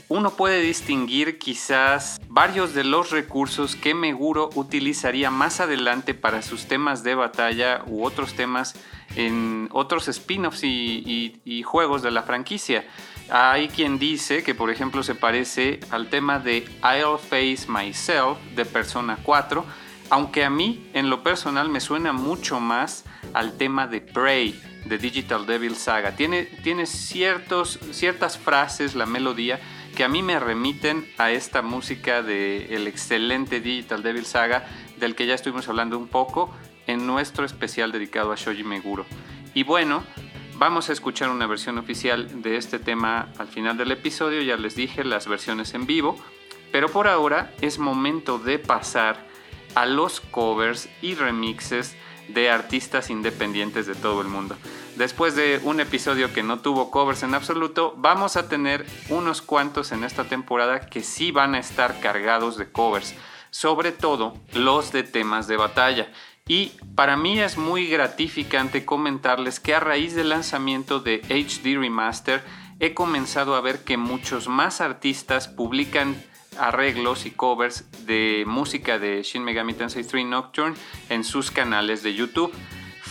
uno 0.08 0.32
puede 0.32 0.62
distinguir 0.62 1.40
quizás 1.40 2.20
varios 2.28 2.74
de 2.74 2.84
los 2.84 3.12
recursos 3.12 3.76
que 3.76 3.94
Meguro 3.94 4.50
utilizaría 4.56 5.32
más 5.32 5.60
adelante 5.60 6.14
para 6.14 6.42
sus 6.42 6.66
temas 6.68 7.04
de 7.04 7.16
batalla 7.16 7.84
u 7.88 8.06
otros 8.06 8.36
temas 8.36 8.76
en 9.16 9.70
otros 9.72 10.08
spin-offs 10.08 10.64
y, 10.64 11.64
juegos 11.64 12.02
de 12.02 12.12
la 12.12 12.24
franquicia. 12.24 12.86
Hay 13.30 13.70
quien 13.70 13.98
dice 13.98 14.44
que 14.44 14.54
por 14.54 14.70
ejemplo 14.70 15.02
se 15.02 15.16
parece 15.16 15.80
al 15.90 16.10
tema 16.10 16.38
de 16.38 16.66
I'll 16.84 17.18
Face 17.18 17.66
Myself 17.68 18.38
de 18.56 18.66
Persona 18.66 19.18
4, 19.24 19.66
aunque 20.12 20.44
a 20.44 20.50
mí 20.52 20.88
en 20.94 21.10
lo 21.10 21.24
personal 21.24 21.70
me 21.70 21.80
suena 21.80 22.14
mucho 22.14 22.60
más 22.60 23.06
al 23.34 23.58
tema 23.58 23.88
de 23.88 24.02
Prey 24.02 24.62
de 24.86 25.00
Digital 25.00 25.46
Devil 25.48 25.76
Saga. 25.76 26.16
Tiene, 26.16 26.86
ciertas 26.86 28.38
frases, 28.38 28.94
la 28.94 29.08
melodía, 29.08 29.60
que 29.96 30.04
a 30.04 30.10
mí 30.10 30.22
me 30.22 30.40
remiten 30.40 31.10
a 31.18 31.32
esta 31.32 31.62
música 31.62 32.22
del 32.22 32.68
el 32.70 32.88
excelente 32.88 33.62
Digital 33.62 34.04
Devil 34.04 34.26
Saga, 34.26 34.68
del 35.00 35.16
que 35.16 35.26
ya 35.26 35.34
estuvimos 35.34 35.70
hablando 35.70 35.98
un 35.98 36.10
poco 36.10 36.54
en 36.86 37.08
nuestro 37.08 37.46
especial 37.46 37.94
dedicado 37.94 38.34
a 38.34 38.36
Shoji 38.36 38.64
Meguro. 38.64 39.06
Y 39.54 39.64
bueno, 39.64 40.04
vamos 40.58 40.90
a 40.90 40.94
escuchar 40.94 41.30
una 41.30 41.48
versión 41.48 41.78
oficial 41.78 42.42
de 42.42 42.58
este 42.58 42.78
tema 42.78 43.30
al 43.38 43.48
final 43.48 43.78
del 43.78 43.92
episodio, 43.92 44.42
ya 44.42 44.58
les 44.58 44.76
dije 44.76 45.06
las 45.06 45.28
versiones 45.28 45.74
en 45.74 45.86
vivo, 45.86 46.18
pero 46.74 46.90
por 46.90 47.08
ahora 47.08 47.54
es 47.62 47.80
momento 47.80 48.38
de 48.38 48.60
pasar 48.60 49.26
a 49.76 49.86
los 49.86 50.20
covers 50.20 50.90
y 51.02 51.16
remixes 51.16 51.96
de 52.28 52.50
artistas 52.50 53.10
independientes 53.10 53.88
de 53.88 53.96
todo 53.96 54.22
el 54.22 54.28
mundo 54.28 54.58
después 54.96 55.36
de 55.36 55.60
un 55.64 55.80
episodio 55.80 56.34
que 56.34 56.44
no 56.44 56.60
tuvo 56.60 56.92
covers 56.92 57.24
en 57.24 57.34
absoluto, 57.34 57.94
vamos 57.98 58.36
a 58.38 58.48
tener 58.48 58.86
unos 59.10 59.42
cuantos 59.42 59.92
en 59.92 60.04
esta 60.04 60.26
temporada 60.26 60.82
que 60.82 61.04
sí 61.04 61.32
van 61.32 61.56
a 61.56 61.60
estar 61.60 62.00
cargados 62.00 62.58
de 62.58 62.72
covers, 62.72 63.16
sobre 63.50 63.92
todo 63.92 64.34
los 64.54 64.92
de 64.92 65.04
temas 65.04 65.48
de 65.48 65.58
batalla. 65.58 66.12
Y 66.48 66.74
para 66.96 67.18
mí 67.18 67.40
es 67.40 67.58
muy 67.58 67.88
gratificante 67.88 68.86
comentarles 68.86 69.60
que 69.60 69.74
a 69.74 69.80
raíz 69.80 70.16
del 70.16 70.30
lanzamiento 70.30 71.00
de 71.00 71.22
HD 71.30 71.80
Remaster 71.80 72.44
he 72.80 72.94
comenzado 72.94 73.56
a 73.56 73.62
ver 73.62 73.84
que 73.84 73.98
muchos 73.98 74.48
más 74.48 74.82
artistas 74.82 75.48
publican 75.48 76.16
arreglos 76.60 77.26
y 77.26 77.32
covers 77.32 77.86
de 78.06 78.44
música 78.48 79.00
de 79.00 79.24
Shin 79.24 79.44
Megami 79.44 79.74
Tensei 79.74 80.04
3 80.04 80.26
Nocturne 80.26 80.76
en 81.10 81.24
sus 81.24 81.52
canales 81.52 82.04
de 82.04 82.14
YouTube 82.14 82.54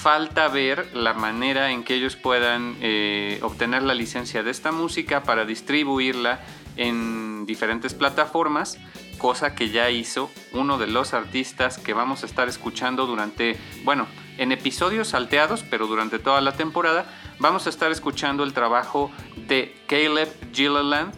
falta 0.04 0.48
ver 0.48 0.94
la 0.94 1.14
manera 1.14 1.70
en 1.70 1.82
que 1.82 1.94
ellos 1.94 2.14
puedan 2.14 2.76
eh, 2.82 3.38
obtener 3.40 3.82
la 3.82 3.94
licencia 3.94 4.42
de 4.42 4.50
esta 4.50 4.70
música 4.70 5.22
para 5.22 5.46
distribuirla 5.46 6.40
en 6.76 7.46
diferentes 7.46 7.94
plataformas, 7.94 8.78
cosa 9.16 9.54
que 9.54 9.70
ya 9.70 9.88
hizo 9.88 10.30
uno 10.52 10.76
de 10.76 10.88
los 10.88 11.14
artistas 11.14 11.78
que 11.78 11.94
vamos 11.94 12.22
a 12.22 12.26
estar 12.26 12.50
escuchando 12.50 13.06
durante, 13.06 13.58
bueno, 13.84 14.06
en 14.36 14.52
episodios 14.52 15.08
salteados, 15.08 15.62
pero 15.70 15.86
durante 15.86 16.18
toda 16.18 16.42
la 16.42 16.52
temporada, 16.52 17.06
vamos 17.38 17.66
a 17.66 17.70
estar 17.70 17.90
escuchando 17.90 18.44
el 18.44 18.52
trabajo 18.52 19.10
de 19.48 19.74
Caleb 19.86 20.28
Gilliland, 20.52 21.14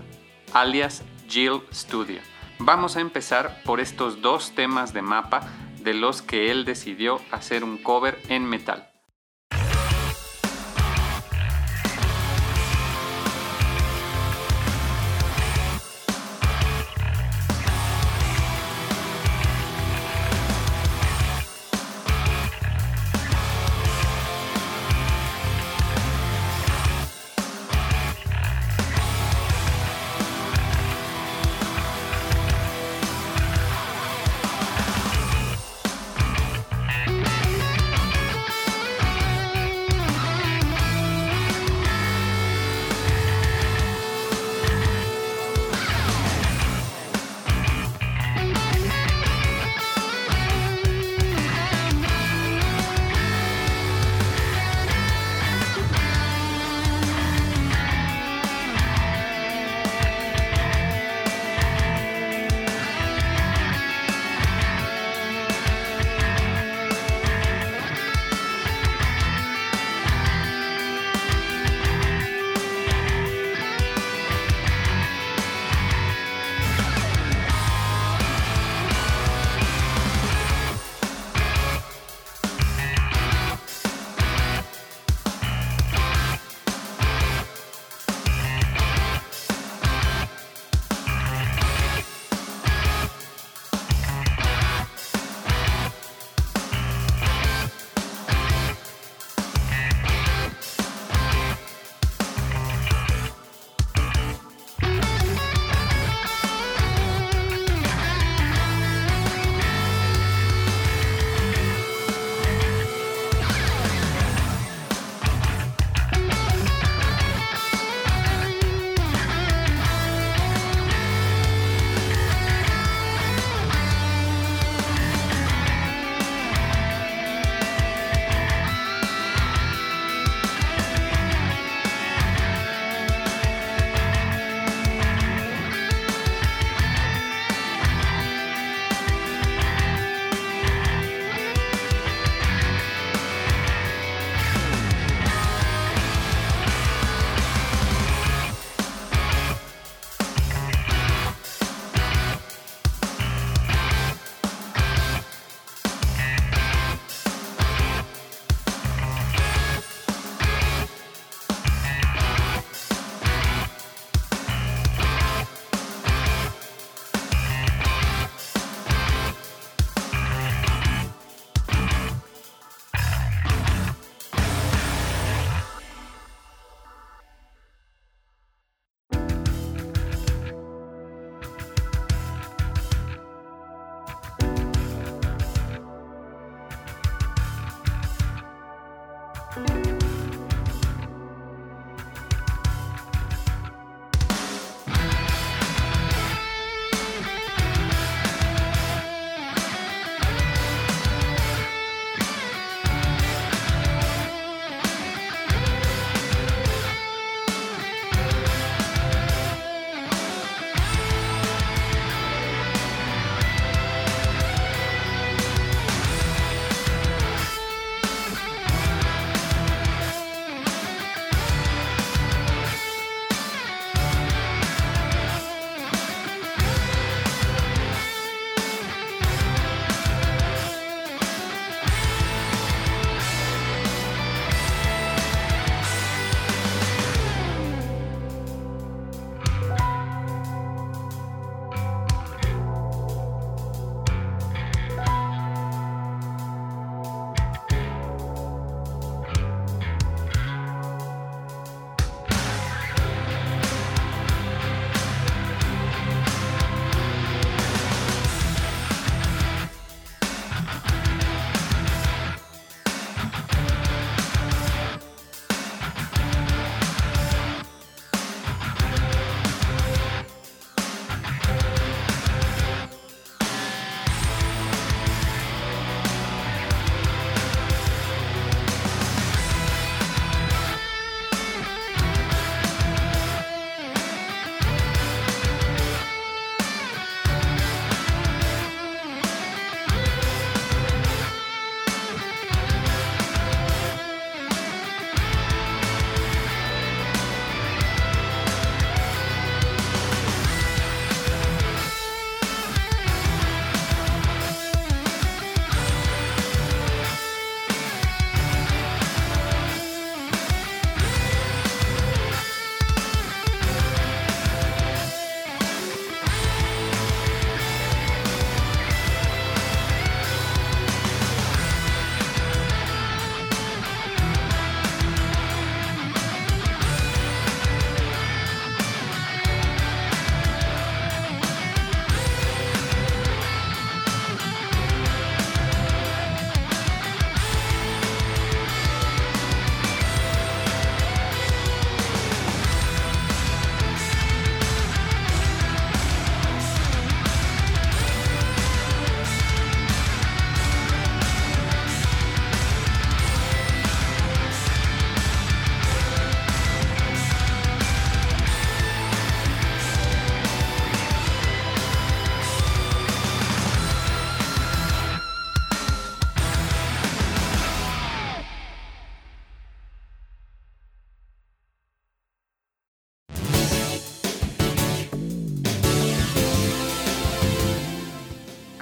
alias 0.53 1.03
Jill 1.29 1.63
Studio. 1.75 2.21
Vamos 2.61 2.97
a 2.97 3.01
empezar 3.01 3.63
por 3.65 3.81
estos 3.81 4.23
dos 4.23 4.53
temas 4.55 4.93
de 4.93 5.03
mapa 5.03 5.66
de 5.87 5.95
los 5.95 6.21
que 6.21 6.51
él 6.51 6.65
decidió 6.65 7.21
hacer 7.31 7.63
un 7.63 7.79
cover 7.79 8.19
en 8.29 8.45
metal. 8.45 8.91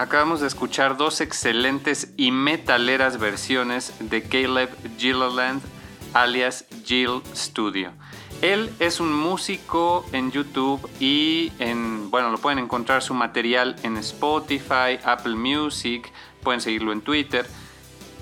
Acabamos 0.04 0.42
de 0.42 0.48
escuchar 0.48 0.98
dos 0.98 1.22
excelentes 1.22 2.12
y 2.18 2.30
metaleras 2.30 3.18
versiones 3.18 3.94
de 4.00 4.22
Caleb 4.22 4.68
Gilliland 4.98 5.62
alias 6.12 6.66
Jill 6.84 7.22
Studio. 7.34 7.90
Él 8.42 8.70
es 8.80 9.00
un 9.00 9.14
músico 9.14 10.04
en 10.12 10.30
YouTube 10.30 10.86
y 11.00 11.52
en, 11.58 12.10
bueno, 12.10 12.30
lo 12.30 12.36
pueden 12.36 12.58
encontrar 12.58 13.02
su 13.02 13.14
material 13.14 13.76
en 13.82 13.96
Spotify, 13.96 14.98
Apple 15.04 15.36
Music, 15.36 16.12
pueden 16.42 16.60
seguirlo 16.60 16.92
en 16.92 17.00
Twitter, 17.00 17.46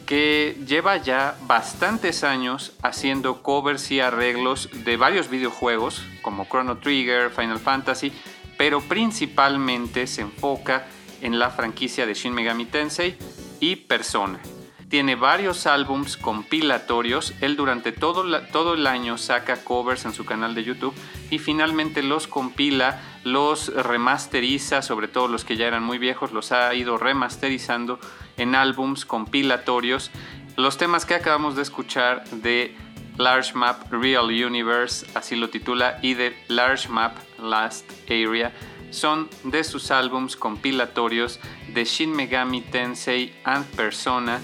que 0.06 0.56
lleva 0.64 0.98
ya 0.98 1.36
bastantes 1.48 2.22
años 2.22 2.74
haciendo 2.82 3.42
covers 3.42 3.90
y 3.90 3.98
arreglos 3.98 4.68
de 4.84 4.96
varios 4.96 5.28
videojuegos 5.28 6.04
como 6.22 6.44
Chrono 6.44 6.78
Trigger, 6.78 7.30
Final 7.30 7.58
Fantasy, 7.58 8.12
pero 8.56 8.80
principalmente 8.80 10.06
se 10.06 10.20
enfoca 10.20 10.76
en 10.76 11.01
la 11.30 11.50
franquicia 11.50 12.06
de 12.06 12.14
Shin 12.14 12.34
Megami 12.34 12.66
Tensei 12.66 13.16
y 13.60 13.76
Persona. 13.76 14.40
Tiene 14.88 15.14
varios 15.14 15.66
álbums 15.66 16.18
compilatorios. 16.18 17.32
Él 17.40 17.56
durante 17.56 17.92
todo, 17.92 18.24
todo 18.52 18.74
el 18.74 18.86
año 18.86 19.16
saca 19.16 19.64
covers 19.64 20.04
en 20.04 20.12
su 20.12 20.26
canal 20.26 20.54
de 20.54 20.64
YouTube 20.64 20.94
y 21.30 21.38
finalmente 21.38 22.02
los 22.02 22.26
compila, 22.26 23.00
los 23.24 23.74
remasteriza, 23.74 24.82
sobre 24.82 25.08
todo 25.08 25.28
los 25.28 25.46
que 25.46 25.56
ya 25.56 25.66
eran 25.66 25.82
muy 25.82 25.96
viejos, 25.96 26.32
los 26.32 26.52
ha 26.52 26.74
ido 26.74 26.98
remasterizando 26.98 27.98
en 28.36 28.54
álbums 28.54 29.06
compilatorios. 29.06 30.10
Los 30.56 30.76
temas 30.76 31.06
que 31.06 31.14
acabamos 31.14 31.56
de 31.56 31.62
escuchar 31.62 32.28
de 32.28 32.76
Large 33.16 33.54
Map 33.54 33.90
Real 33.90 34.26
Universe, 34.26 35.06
así 35.14 35.36
lo 35.36 35.48
titula, 35.48 35.98
y 36.02 36.12
de 36.14 36.36
Large 36.48 36.90
Map 36.90 37.16
Last 37.38 37.90
Area, 38.10 38.52
son 38.92 39.28
de 39.44 39.64
sus 39.64 39.90
álbums 39.90 40.36
compilatorios 40.36 41.40
de 41.74 41.84
Shin 41.84 42.12
Megami 42.12 42.60
Tensei 42.60 43.34
and 43.44 43.66
Persona 43.74 44.40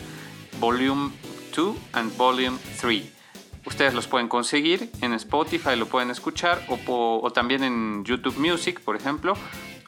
Volume 0.58 1.12
2 1.54 1.76
and 1.92 2.16
Volume 2.16 2.58
3. 2.80 3.02
Ustedes 3.66 3.94
los 3.94 4.06
pueden 4.06 4.28
conseguir 4.28 4.90
en 5.02 5.12
Spotify, 5.12 5.76
lo 5.76 5.86
pueden 5.86 6.10
escuchar 6.10 6.64
o, 6.68 7.30
también 7.32 7.62
en 7.62 8.04
YouTube 8.04 8.38
Music, 8.38 8.80
por 8.80 8.96
ejemplo, 8.96 9.34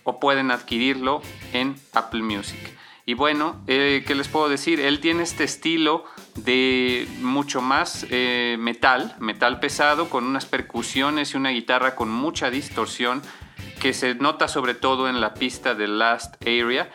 o 0.04 0.20
pueden 0.20 0.50
adquirirlo 0.50 1.22
en 1.52 1.74
Apple 1.94 2.22
Music. 2.22 2.58
Y 3.06 3.14
bueno, 3.14 3.62
eh, 3.66 4.04
¿qué 4.06 4.14
les 4.14 4.28
puedo 4.28 4.48
decir? 4.48 4.80
Él 4.80 5.00
tiene 5.00 5.22
este 5.22 5.44
estilo 5.44 6.04
de 6.36 7.06
mucho 7.20 7.60
más 7.60 8.06
eh, 8.10 8.56
metal, 8.58 9.14
metal 9.18 9.60
pesado, 9.60 10.08
con 10.08 10.24
unas 10.24 10.46
percusiones 10.46 11.34
y 11.34 11.36
una 11.36 11.50
guitarra 11.50 11.94
con 11.94 12.10
mucha 12.10 12.50
distorsión, 12.50 13.22
que 13.80 13.92
se 13.92 14.14
nota 14.14 14.48
sobre 14.48 14.74
todo 14.74 15.08
en 15.08 15.20
la 15.20 15.34
pista 15.34 15.74
de 15.74 15.88
Last 15.88 16.36
Area. 16.42 16.90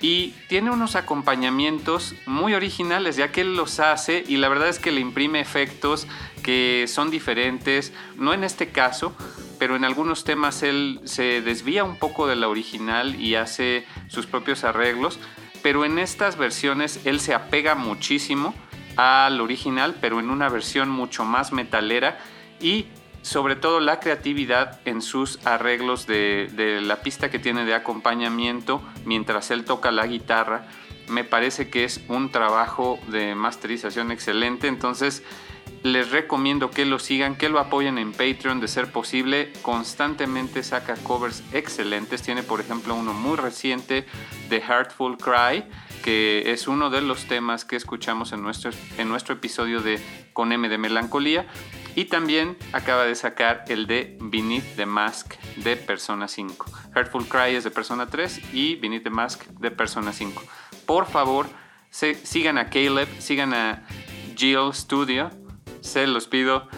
Y 0.00 0.34
tiene 0.48 0.70
unos 0.70 0.96
acompañamientos 0.96 2.14
muy 2.26 2.52
originales 2.54 3.16
ya 3.16 3.30
que 3.30 3.42
él 3.42 3.56
los 3.56 3.78
hace 3.80 4.24
y 4.26 4.36
la 4.36 4.48
verdad 4.48 4.68
es 4.68 4.78
que 4.78 4.92
le 4.92 5.00
imprime 5.00 5.40
efectos 5.40 6.06
que 6.42 6.86
son 6.88 7.10
diferentes, 7.10 7.92
no 8.16 8.34
en 8.34 8.44
este 8.44 8.68
caso, 8.68 9.16
pero 9.58 9.76
en 9.76 9.84
algunos 9.84 10.24
temas 10.24 10.62
él 10.62 11.00
se 11.04 11.40
desvía 11.40 11.84
un 11.84 11.96
poco 11.96 12.26
de 12.26 12.36
la 12.36 12.48
original 12.48 13.18
y 13.20 13.36
hace 13.36 13.86
sus 14.08 14.26
propios 14.26 14.64
arreglos, 14.64 15.18
pero 15.62 15.84
en 15.84 15.98
estas 15.98 16.36
versiones 16.36 17.00
él 17.06 17.20
se 17.20 17.32
apega 17.32 17.74
muchísimo 17.74 18.52
al 18.96 19.40
original, 19.40 19.96
pero 20.00 20.20
en 20.20 20.30
una 20.30 20.48
versión 20.48 20.88
mucho 20.88 21.24
más 21.24 21.52
metalera 21.52 22.18
y 22.60 22.86
sobre 23.24 23.56
todo 23.56 23.80
la 23.80 24.00
creatividad 24.00 24.80
en 24.84 25.00
sus 25.00 25.44
arreglos 25.46 26.06
de, 26.06 26.80
la 26.82 27.00
pista 27.00 27.30
que 27.30 27.38
tiene 27.38 27.64
de 27.64 27.74
acompañamiento 27.74 28.82
mientras 29.06 29.50
él 29.50 29.64
toca 29.64 29.90
la 29.90 30.06
guitarra. 30.06 30.66
Me 31.08 31.24
parece 31.24 31.70
que 31.70 31.84
es 31.84 32.02
un 32.08 32.30
trabajo 32.30 32.98
de 33.08 33.34
masterización 33.34 34.10
excelente, 34.10 34.68
entonces 34.68 35.22
les 35.82 36.10
recomiendo 36.10 36.70
que 36.70 36.84
lo 36.84 36.98
sigan, 36.98 37.36
que 37.36 37.48
lo 37.48 37.58
apoyen 37.60 37.96
en 37.96 38.12
Patreon 38.12 38.60
de 38.60 38.68
ser 38.68 38.92
posible. 38.92 39.52
Constantemente 39.62 40.62
saca 40.62 40.94
covers 40.96 41.42
excelentes. 41.52 42.22
Tiene 42.22 42.42
por 42.42 42.60
ejemplo 42.60 42.94
uno 42.94 43.12
muy 43.12 43.36
reciente 43.36 44.06
de 44.48 44.60
Heartful 44.60 45.16
Cry, 45.16 45.64
que 46.04 46.52
es 46.52 46.68
uno 46.68 46.90
de 46.90 47.00
los 47.00 47.24
temas 47.24 47.64
que 47.64 47.76
escuchamos 47.76 48.32
en 48.32 48.42
nuestro, 48.42 48.72
en 48.98 49.08
nuestro 49.08 49.36
episodio 49.36 49.80
de 49.80 49.98
Con 50.34 50.52
M 50.52 50.68
de 50.68 50.76
Melancolía. 50.76 51.46
Y 51.94 52.04
también 52.04 52.58
acaba 52.74 53.04
de 53.04 53.14
sacar 53.14 53.64
el 53.68 53.86
de 53.86 54.18
Beneath 54.20 54.76
the 54.76 54.84
Mask 54.84 55.36
de 55.56 55.78
Persona 55.78 56.28
5. 56.28 56.66
Heartful 56.94 57.26
Cry 57.26 57.56
es 57.56 57.64
de 57.64 57.70
Persona 57.70 58.08
3 58.08 58.52
y 58.52 58.76
Beneath 58.76 59.04
the 59.04 59.08
Mask 59.08 59.44
de 59.46 59.70
Persona 59.70 60.12
5. 60.12 60.42
Por 60.84 61.06
favor, 61.06 61.46
sigan 61.90 62.58
a 62.58 62.68
Caleb, 62.68 63.08
sigan 63.18 63.54
a 63.54 63.86
Jill 64.36 64.74
Studio, 64.74 65.30
se 65.80 66.06
los 66.06 66.26
pido. 66.26 66.68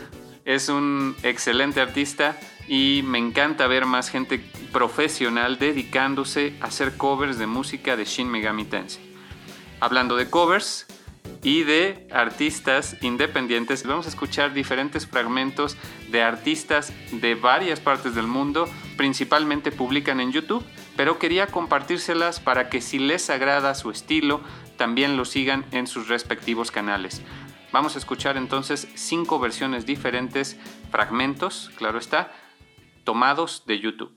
Es 0.45 0.69
un 0.69 1.17
excelente 1.25 1.81
artista 1.81 2.39
y 2.69 3.03
me 3.05 3.19
encanta 3.19 3.67
ver 3.67 3.87
más 3.87 4.09
gente 4.09 4.39
profesional 4.73 5.59
dedicándose 5.59 6.55
a 6.61 6.67
hacer 6.67 6.97
covers 6.97 7.39
de 7.41 7.49
música 7.49 7.97
de 7.97 8.05
Shin 8.05 8.31
Megami 8.31 8.65
Tensei. 8.67 9.06
Hablando 9.81 10.17
de 10.17 10.29
covers, 10.31 10.87
y 11.43 11.63
de 11.63 12.09
artistas 12.13 12.97
independientes. 13.03 13.87
Vamos 13.87 14.07
a 14.07 14.09
escuchar 14.09 14.53
diferentes 14.53 15.07
fragmentos 15.07 15.77
de 16.11 16.23
artistas 16.23 16.93
de 17.13 17.35
varias 17.35 17.79
partes 17.79 18.15
del 18.15 18.27
mundo, 18.27 18.69
principalmente 18.97 19.71
publican 19.71 20.21
en 20.21 20.33
YouTube, 20.33 20.65
pero 20.97 21.19
quería 21.19 21.47
compartírselas 21.47 22.41
para 22.41 22.69
que 22.69 22.81
si 22.81 22.99
les 22.99 23.31
agrada 23.31 23.75
su 23.75 23.91
estilo, 23.91 24.41
también 24.77 25.17
lo 25.17 25.25
sigan 25.25 25.65
en 25.71 25.87
sus 25.87 26.09
respectivos 26.09 26.71
canales. 26.71 27.23
Vamos 27.73 27.95
a 27.95 27.99
escuchar 27.99 28.37
entonces 28.37 28.89
cinco 28.95 29.39
versiones 29.39 29.87
diferentes, 29.87 30.57
fragmentos, 30.91 31.71
claro 31.77 31.99
está, 31.99 32.33
tomados 33.05 33.65
de 33.67 33.79
YouTube. 33.79 34.17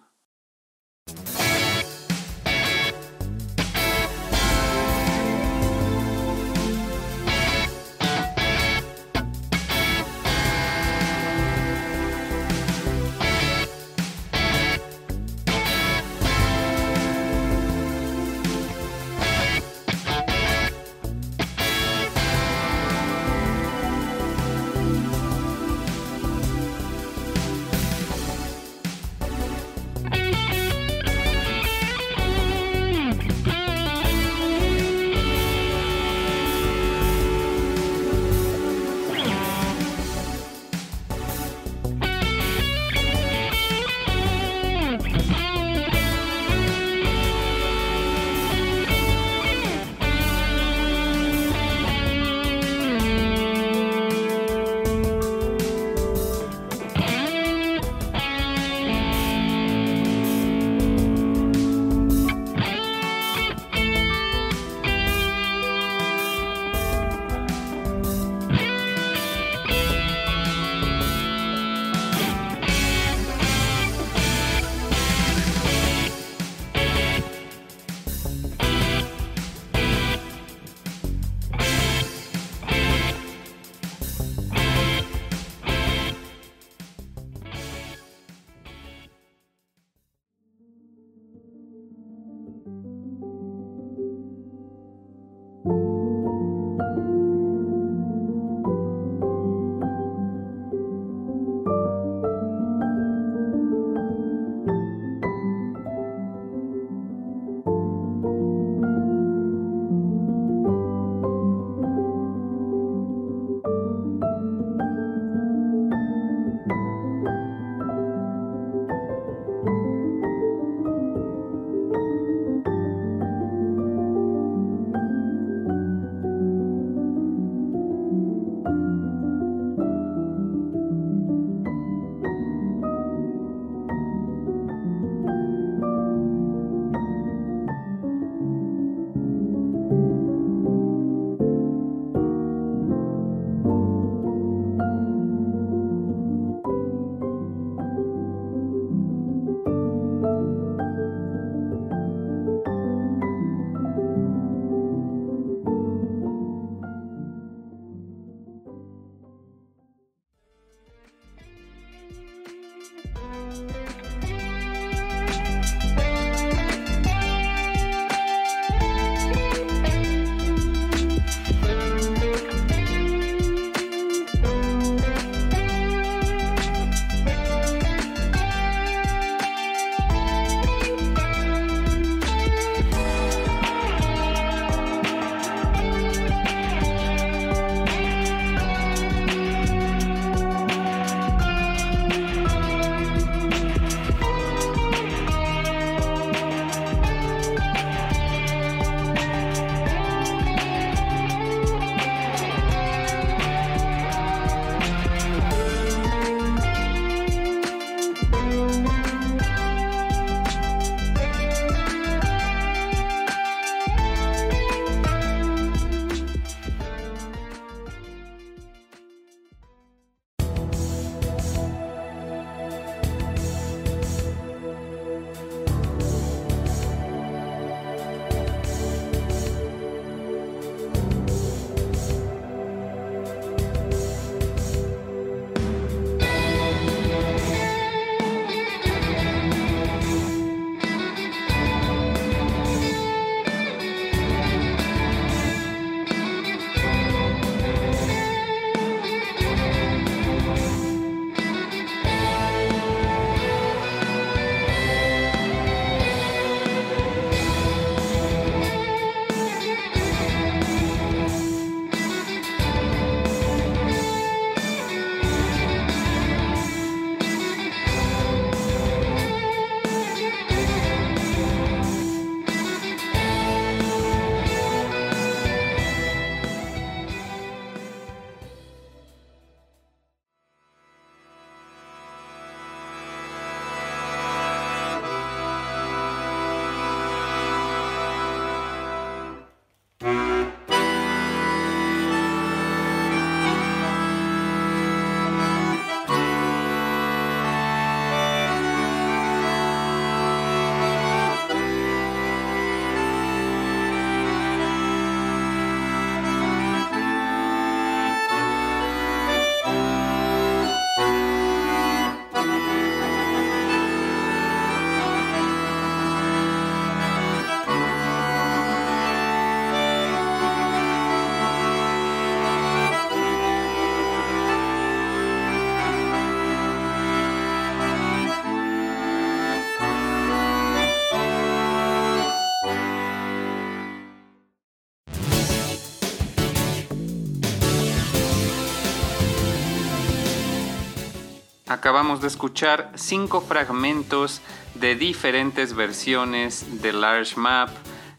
Acabamos 341.70 342.20
de 342.20 342.28
escuchar 342.28 342.92
cinco 342.96 343.42
fragmentos 343.42 344.42
de 344.74 344.96
diferentes 344.96 345.74
versiones 345.74 346.82
de 346.82 346.92
Large 346.92 347.40
Map 347.40 347.70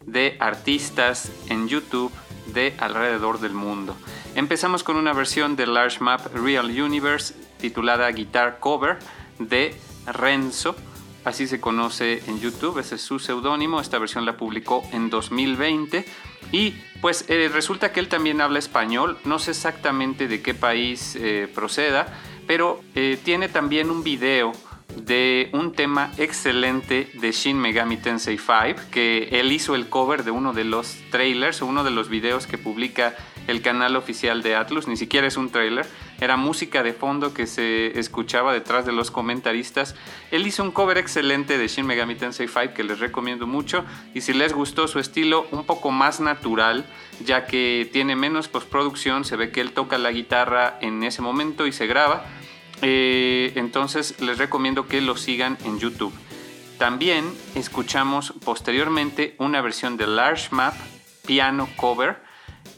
de 0.06 0.36
artistas 0.40 1.30
en 1.48 1.68
YouTube 1.68 2.12
de 2.46 2.74
alrededor 2.78 3.40
del 3.40 3.52
mundo. 3.52 3.96
Empezamos 4.34 4.82
con 4.84 4.96
una 4.96 5.12
versión 5.12 5.56
de 5.56 5.66
Large 5.66 6.00
Map 6.00 6.34
Real 6.34 6.66
Universe 6.66 7.34
titulada 7.58 8.10
Guitar 8.10 8.60
Cover 8.60 8.98
de 9.38 9.74
Renzo, 10.06 10.76
así 11.24 11.46
se 11.46 11.60
conoce 11.60 12.22
en 12.28 12.40
YouTube, 12.40 12.78
ese 12.78 12.94
es 12.94 13.02
su 13.02 13.18
seudónimo, 13.18 13.80
esta 13.80 13.98
versión 13.98 14.24
la 14.24 14.36
publicó 14.36 14.82
en 14.92 15.10
2020 15.10 16.04
y 16.52 16.74
pues 17.00 17.26
eh, 17.28 17.50
resulta 17.52 17.92
que 17.92 18.00
él 18.00 18.08
también 18.08 18.40
habla 18.40 18.58
español, 18.58 19.18
no 19.24 19.38
sé 19.38 19.50
exactamente 19.50 20.28
de 20.28 20.40
qué 20.40 20.54
país 20.54 21.16
eh, 21.16 21.50
proceda, 21.52 22.16
pero 22.50 22.80
eh, 22.96 23.16
tiene 23.22 23.48
también 23.48 23.90
un 23.90 24.02
video 24.02 24.50
de 24.96 25.50
un 25.52 25.70
tema 25.72 26.10
excelente 26.18 27.08
de 27.14 27.30
Shin 27.30 27.56
Megami 27.56 27.96
Tensei 27.96 28.38
5, 28.38 28.90
que 28.90 29.28
él 29.30 29.52
hizo 29.52 29.76
el 29.76 29.88
cover 29.88 30.24
de 30.24 30.32
uno 30.32 30.52
de 30.52 30.64
los 30.64 30.96
trailers, 31.12 31.62
uno 31.62 31.84
de 31.84 31.92
los 31.92 32.08
videos 32.08 32.48
que 32.48 32.58
publica 32.58 33.14
el 33.46 33.62
canal 33.62 33.94
oficial 33.94 34.42
de 34.42 34.56
Atlus, 34.56 34.88
ni 34.88 34.96
siquiera 34.96 35.28
es 35.28 35.36
un 35.36 35.50
trailer, 35.50 35.86
era 36.20 36.36
música 36.36 36.82
de 36.82 36.92
fondo 36.92 37.32
que 37.32 37.46
se 37.46 37.98
escuchaba 37.98 38.52
detrás 38.52 38.84
de 38.84 38.92
los 38.92 39.12
comentaristas. 39.12 39.94
Él 40.32 40.44
hizo 40.44 40.64
un 40.64 40.72
cover 40.72 40.98
excelente 40.98 41.56
de 41.56 41.68
Shin 41.68 41.86
Megami 41.86 42.16
Tensei 42.16 42.48
5 42.48 42.74
que 42.74 42.82
les 42.82 42.98
recomiendo 42.98 43.46
mucho 43.46 43.84
y 44.12 44.22
si 44.22 44.32
les 44.32 44.52
gustó 44.52 44.88
su 44.88 44.98
estilo 44.98 45.46
un 45.52 45.64
poco 45.64 45.92
más 45.92 46.18
natural, 46.18 46.84
ya 47.24 47.46
que 47.46 47.88
tiene 47.92 48.16
menos 48.16 48.48
postproducción, 48.48 49.24
se 49.24 49.36
ve 49.36 49.52
que 49.52 49.60
él 49.60 49.70
toca 49.70 49.98
la 49.98 50.10
guitarra 50.10 50.78
en 50.80 51.04
ese 51.04 51.22
momento 51.22 51.68
y 51.68 51.72
se 51.72 51.86
graba 51.86 52.26
eh, 52.82 53.52
entonces 53.56 54.20
les 54.20 54.38
recomiendo 54.38 54.86
que 54.86 55.00
lo 55.00 55.16
sigan 55.16 55.58
en 55.64 55.78
YouTube. 55.78 56.12
También 56.78 57.32
escuchamos 57.54 58.32
posteriormente 58.44 59.34
una 59.38 59.60
versión 59.60 59.96
de 59.96 60.06
Large 60.06 60.48
Map 60.50 60.74
Piano 61.26 61.68
Cover 61.76 62.22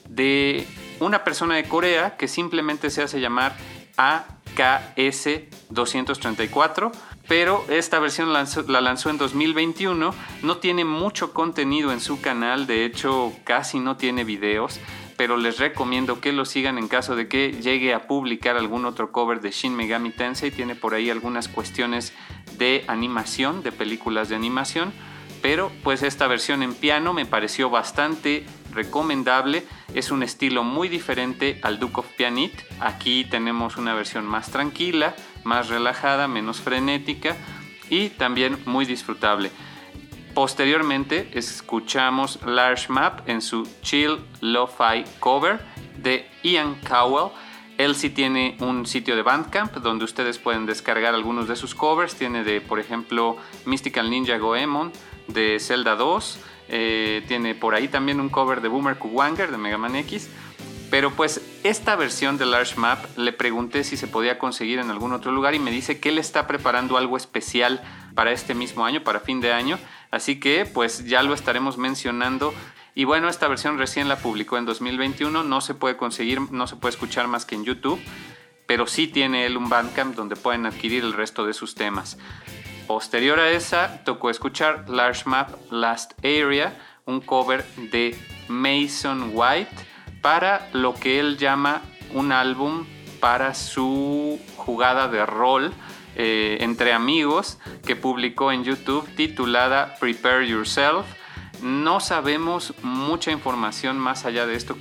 de 0.08 0.66
una 1.00 1.24
persona 1.24 1.56
de 1.56 1.64
Corea 1.64 2.16
que 2.16 2.28
simplemente 2.28 2.90
se 2.90 3.02
hace 3.02 3.20
llamar 3.20 3.56
AKS234, 3.96 6.92
pero 7.28 7.64
esta 7.68 7.98
versión 7.98 8.32
la 8.32 8.80
lanzó 8.80 9.10
en 9.10 9.18
2021, 9.18 10.14
no 10.42 10.56
tiene 10.58 10.84
mucho 10.84 11.32
contenido 11.32 11.92
en 11.92 12.00
su 12.00 12.20
canal, 12.20 12.66
de 12.66 12.84
hecho 12.84 13.32
casi 13.44 13.80
no 13.80 13.96
tiene 13.96 14.24
videos, 14.24 14.78
pero 15.22 15.36
les 15.36 15.60
recomiendo 15.60 16.20
que 16.20 16.32
lo 16.32 16.44
sigan 16.44 16.78
en 16.78 16.88
caso 16.88 17.14
de 17.14 17.28
que 17.28 17.52
llegue 17.52 17.94
a 17.94 18.08
publicar 18.08 18.56
algún 18.56 18.84
otro 18.84 19.12
cover 19.12 19.40
de 19.40 19.52
Shin 19.52 19.72
Megami 19.72 20.10
Tensei. 20.10 20.50
Tiene 20.50 20.74
por 20.74 20.94
ahí 20.94 21.10
algunas 21.10 21.46
cuestiones 21.46 22.12
de 22.58 22.84
animación, 22.88 23.62
de 23.62 23.70
películas 23.70 24.28
de 24.28 24.34
animación, 24.34 24.92
pero 25.40 25.70
pues 25.84 26.02
esta 26.02 26.26
versión 26.26 26.64
en 26.64 26.74
piano 26.74 27.12
me 27.12 27.24
pareció 27.24 27.70
bastante 27.70 28.44
recomendable. 28.72 29.62
Es 29.94 30.10
un 30.10 30.24
estilo 30.24 30.64
muy 30.64 30.88
diferente 30.88 31.60
al 31.62 31.78
Duke 31.78 32.00
of 32.00 32.08
Pianit. 32.16 32.54
Aquí 32.80 33.24
tenemos 33.24 33.76
una 33.76 33.94
versión 33.94 34.26
más 34.26 34.50
tranquila, 34.50 35.14
más 35.44 35.68
relajada, 35.68 36.26
menos 36.26 36.60
frenética 36.60 37.36
y 37.88 38.08
también 38.08 38.58
muy 38.66 38.86
disfrutable. 38.86 39.52
Posteriormente 40.34 41.28
escuchamos 41.34 42.38
Large 42.46 42.90
Map 42.90 43.28
en 43.28 43.42
su 43.42 43.68
Chill 43.82 44.18
Lo-Fi 44.40 45.04
cover 45.20 45.60
de 45.98 46.26
Ian 46.42 46.76
Cowell. 46.88 47.32
Él 47.76 47.94
sí 47.94 48.08
tiene 48.08 48.56
un 48.60 48.86
sitio 48.86 49.14
de 49.14 49.22
Bandcamp 49.22 49.74
donde 49.76 50.04
ustedes 50.04 50.38
pueden 50.38 50.64
descargar 50.64 51.14
algunos 51.14 51.48
de 51.48 51.56
sus 51.56 51.74
covers. 51.74 52.14
Tiene 52.14 52.44
de, 52.44 52.62
por 52.62 52.80
ejemplo, 52.80 53.36
Mystical 53.66 54.08
Ninja 54.08 54.38
Goemon 54.38 54.92
de 55.28 55.58
Zelda 55.60 55.96
2. 55.96 56.38
Eh, 56.68 57.22
tiene 57.28 57.54
por 57.54 57.74
ahí 57.74 57.88
también 57.88 58.18
un 58.18 58.30
cover 58.30 58.62
de 58.62 58.68
Boomer 58.68 58.96
Kuwanger 58.96 59.50
de 59.50 59.58
Mega 59.58 59.76
Man 59.76 59.96
X. 59.96 60.30
Pero 60.90 61.10
pues 61.10 61.40
esta 61.62 61.96
versión 61.96 62.36
de 62.36 62.44
Large 62.44 62.76
Map 62.76 63.04
le 63.16 63.32
pregunté 63.32 63.82
si 63.82 63.96
se 63.96 64.08
podía 64.08 64.38
conseguir 64.38 64.78
en 64.78 64.90
algún 64.90 65.12
otro 65.12 65.32
lugar 65.32 65.54
y 65.54 65.58
me 65.58 65.70
dice 65.70 66.00
que 66.00 66.10
él 66.10 66.18
está 66.18 66.46
preparando 66.46 66.98
algo 66.98 67.16
especial 67.16 67.82
para 68.14 68.32
este 68.32 68.54
mismo 68.54 68.84
año, 68.84 69.02
para 69.02 69.20
fin 69.20 69.40
de 69.40 69.52
año. 69.52 69.78
Así 70.12 70.38
que 70.38 70.66
pues 70.66 71.06
ya 71.06 71.24
lo 71.24 71.34
estaremos 71.34 71.78
mencionando. 71.78 72.54
Y 72.94 73.04
bueno, 73.04 73.28
esta 73.28 73.48
versión 73.48 73.78
recién 73.78 74.08
la 74.08 74.16
publicó 74.16 74.58
en 74.58 74.66
2021, 74.66 75.42
no 75.42 75.60
se 75.62 75.74
puede 75.74 75.96
conseguir, 75.96 76.40
no 76.52 76.66
se 76.66 76.76
puede 76.76 76.90
escuchar 76.90 77.26
más 77.26 77.46
que 77.46 77.54
en 77.54 77.64
YouTube, 77.64 77.98
pero 78.66 78.86
sí 78.86 79.08
tiene 79.08 79.46
él 79.46 79.56
un 79.56 79.70
Bandcamp 79.70 80.14
donde 80.14 80.36
pueden 80.36 80.66
adquirir 80.66 81.02
el 81.02 81.14
resto 81.14 81.46
de 81.46 81.54
sus 81.54 81.74
temas. 81.74 82.18
Posterior 82.86 83.40
a 83.40 83.50
esa, 83.50 84.04
tocó 84.04 84.28
escuchar 84.28 84.90
Large 84.90 85.22
Map 85.24 85.50
Last 85.70 86.12
Area, 86.18 86.78
un 87.06 87.22
cover 87.22 87.64
de 87.76 88.14
Mason 88.48 89.30
White 89.32 89.70
para 90.20 90.68
lo 90.74 90.94
que 90.94 91.18
él 91.18 91.38
llama 91.38 91.80
un 92.12 92.32
álbum 92.32 92.84
para 93.20 93.54
su 93.54 94.38
jugada 94.56 95.08
de 95.08 95.24
rol 95.24 95.72
eh, 96.16 96.58
entre 96.60 96.92
amigos 96.92 97.58
que 97.86 97.96
publicó 97.96 98.52
en 98.52 98.64
YouTube 98.64 99.08
titulada 99.14 99.96
Prepare 100.00 100.46
Yourself. 100.48 101.06
No 101.62 102.00
sabemos 102.00 102.74
mucha 102.82 103.30
información 103.30 103.98
más 103.98 104.24
allá 104.24 104.46
de 104.46 104.56
esto 104.56 104.76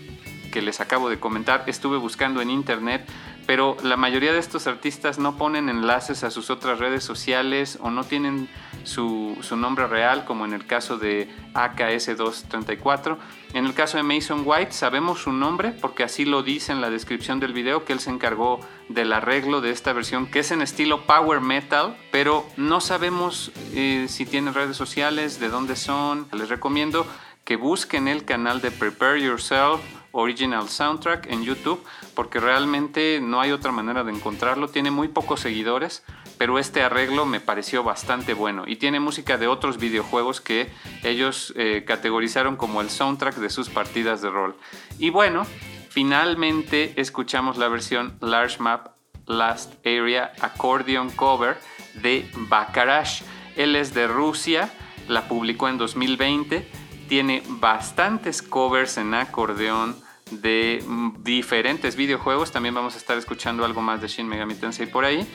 que 0.51 0.61
les 0.61 0.81
acabo 0.81 1.09
de 1.09 1.19
comentar. 1.19 1.63
Estuve 1.67 1.97
buscando 1.97 2.41
en 2.41 2.49
internet 2.49 3.07
pero 3.45 3.75
la 3.83 3.97
mayoría 3.97 4.33
de 4.33 4.39
estos 4.39 4.67
artistas 4.67 5.19
no 5.19 5.37
ponen 5.37 5.69
enlaces 5.69 6.23
a 6.23 6.31
sus 6.31 6.49
otras 6.49 6.79
redes 6.79 7.03
sociales 7.03 7.77
o 7.81 7.91
no 7.91 8.03
tienen 8.03 8.49
su, 8.83 9.37
nombre 9.55 9.87
real, 9.87 10.25
como 10.25 10.45
en 10.45 10.53
el 10.53 10.65
caso 10.65 10.97
de 10.97 11.29
AKS234. 11.53 13.17
En 13.53 13.65
el 13.65 13.73
caso 13.73 13.97
de 13.97 14.03
Mason 14.03 14.43
White 14.45 14.71
sabemos 14.71 15.21
su 15.21 15.31
nombre 15.31 15.71
porque 15.71 16.03
así 16.03 16.25
lo 16.25 16.41
dice 16.43 16.71
en 16.71 16.81
la 16.81 16.89
descripción 16.89 17.39
del 17.39 17.53
video 17.53 17.83
que 17.83 17.93
él 17.93 17.99
se 17.99 18.09
encargó 18.09 18.59
del 18.87 19.11
arreglo 19.11 19.61
de 19.61 19.71
esta 19.71 19.93
versión 19.93 20.25
que 20.27 20.39
es 20.39 20.51
en 20.51 20.61
estilo 20.61 21.05
power 21.05 21.41
metal, 21.41 21.97
pero 22.11 22.45
no 22.57 22.79
sabemos 22.81 23.51
eh, 23.73 24.05
si 24.07 24.25
tiene 24.25 24.51
redes 24.51 24.77
sociales, 24.77 25.39
de 25.39 25.49
dónde 25.49 25.75
son. 25.75 26.27
Les 26.31 26.49
recomiendo 26.49 27.05
que 27.43 27.55
busquen 27.55 28.07
el 28.07 28.23
canal 28.23 28.61
de 28.61 28.71
Prepare 28.71 29.21
Yourself 29.21 29.81
Original 30.11 30.69
Soundtrack 30.69 31.27
en 31.27 31.43
YouTube 31.43 31.83
porque 32.15 32.39
realmente 32.39 33.19
no 33.21 33.41
hay 33.41 33.51
otra 33.51 33.71
manera 33.71 34.03
de 34.03 34.11
encontrarlo. 34.11 34.67
Tiene 34.67 34.91
muy 34.91 35.07
pocos 35.07 35.39
seguidores, 35.39 36.03
pero 36.41 36.57
este 36.57 36.81
arreglo 36.81 37.27
me 37.27 37.39
pareció 37.39 37.83
bastante 37.83 38.33
bueno 38.33 38.63
y 38.65 38.77
tiene 38.77 38.99
música 38.99 39.37
de 39.37 39.45
otros 39.45 39.77
videojuegos 39.77 40.41
que 40.41 40.71
ellos 41.03 41.53
eh, 41.55 41.83
categorizaron 41.85 42.55
como 42.55 42.81
el 42.81 42.89
soundtrack 42.89 43.35
de 43.35 43.51
sus 43.51 43.69
partidas 43.69 44.23
de 44.23 44.31
rol. 44.31 44.57
Y 44.97 45.11
bueno, 45.11 45.45
finalmente 45.89 46.99
escuchamos 46.99 47.59
la 47.59 47.67
versión 47.67 48.17
Large 48.21 48.57
Map 48.57 48.87
Last 49.27 49.75
Area 49.85 50.33
Accordion 50.41 51.11
Cover 51.11 51.59
de 52.01 52.27
Bakarash. 52.35 53.21
Él 53.55 53.75
es 53.75 53.93
de 53.93 54.07
Rusia, 54.07 54.71
la 55.07 55.27
publicó 55.27 55.69
en 55.69 55.77
2020 55.77 56.67
tiene 57.07 57.43
bastantes 57.45 58.41
covers 58.41 58.97
en 58.97 59.13
acordeón 59.13 59.95
de 60.31 60.83
diferentes 61.19 61.95
videojuegos. 61.95 62.51
También 62.51 62.73
vamos 62.73 62.95
a 62.95 62.97
estar 62.97 63.15
escuchando 63.15 63.63
algo 63.63 63.81
más 63.83 64.01
de 64.01 64.07
Shin 64.07 64.27
Megami 64.27 64.55
Tensei 64.55 64.87
por 64.87 65.05
ahí. 65.05 65.27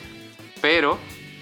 Pero, 0.61 0.99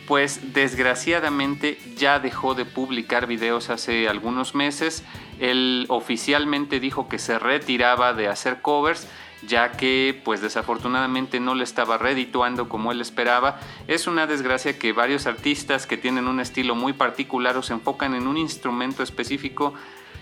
pues 0.07 0.53
desgraciadamente 0.53 1.79
ya 1.97 2.19
dejó 2.19 2.55
de 2.55 2.65
publicar 2.65 3.27
videos 3.27 3.71
hace 3.71 4.09
algunos 4.09 4.55
meses. 4.55 5.03
Él 5.41 5.87
oficialmente 5.89 6.81
dijo 6.81 7.09
que 7.09 7.19
se 7.19 7.39
retiraba 7.39 8.13
de 8.13 8.29
hacer 8.29 8.61
covers 8.61 9.09
ya 9.47 9.73
que 9.73 10.21
pues 10.25 10.41
desafortunadamente 10.41 11.41
no 11.41 11.55
le 11.55 11.65
estaba 11.65 11.99
redituando 11.99 12.69
como 12.69 12.93
él 12.93 13.01
esperaba. 13.01 13.61
Es 13.89 14.07
una 14.07 14.27
desgracia 14.27 14.79
que 14.79 14.93
varios 14.93 15.27
artistas 15.27 15.87
que 15.87 15.97
tienen 15.97 16.29
un 16.29 16.41
estilo 16.41 16.75
muy 16.75 16.93
particular 16.93 17.57
o 17.57 17.63
se 17.63 17.75
enfocan 17.75 18.15
en 18.15 18.27
un 18.27 18.37
instrumento 18.37 19.03
específico 19.03 19.75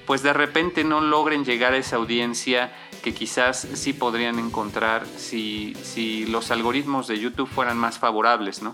pues 0.06 0.22
de 0.22 0.32
repente 0.32 0.84
no 0.84 1.00
logren 1.00 1.44
llegar 1.44 1.72
a 1.72 1.76
esa 1.76 1.96
audiencia 1.96 2.72
que 3.02 3.14
quizás 3.14 3.66
sí 3.74 3.92
podrían 3.92 4.38
encontrar 4.38 5.06
si, 5.16 5.74
si 5.82 6.26
los 6.26 6.50
algoritmos 6.50 7.08
de 7.08 7.18
YouTube 7.18 7.48
fueran 7.48 7.78
más 7.78 7.98
favorables, 7.98 8.62
¿no? 8.62 8.72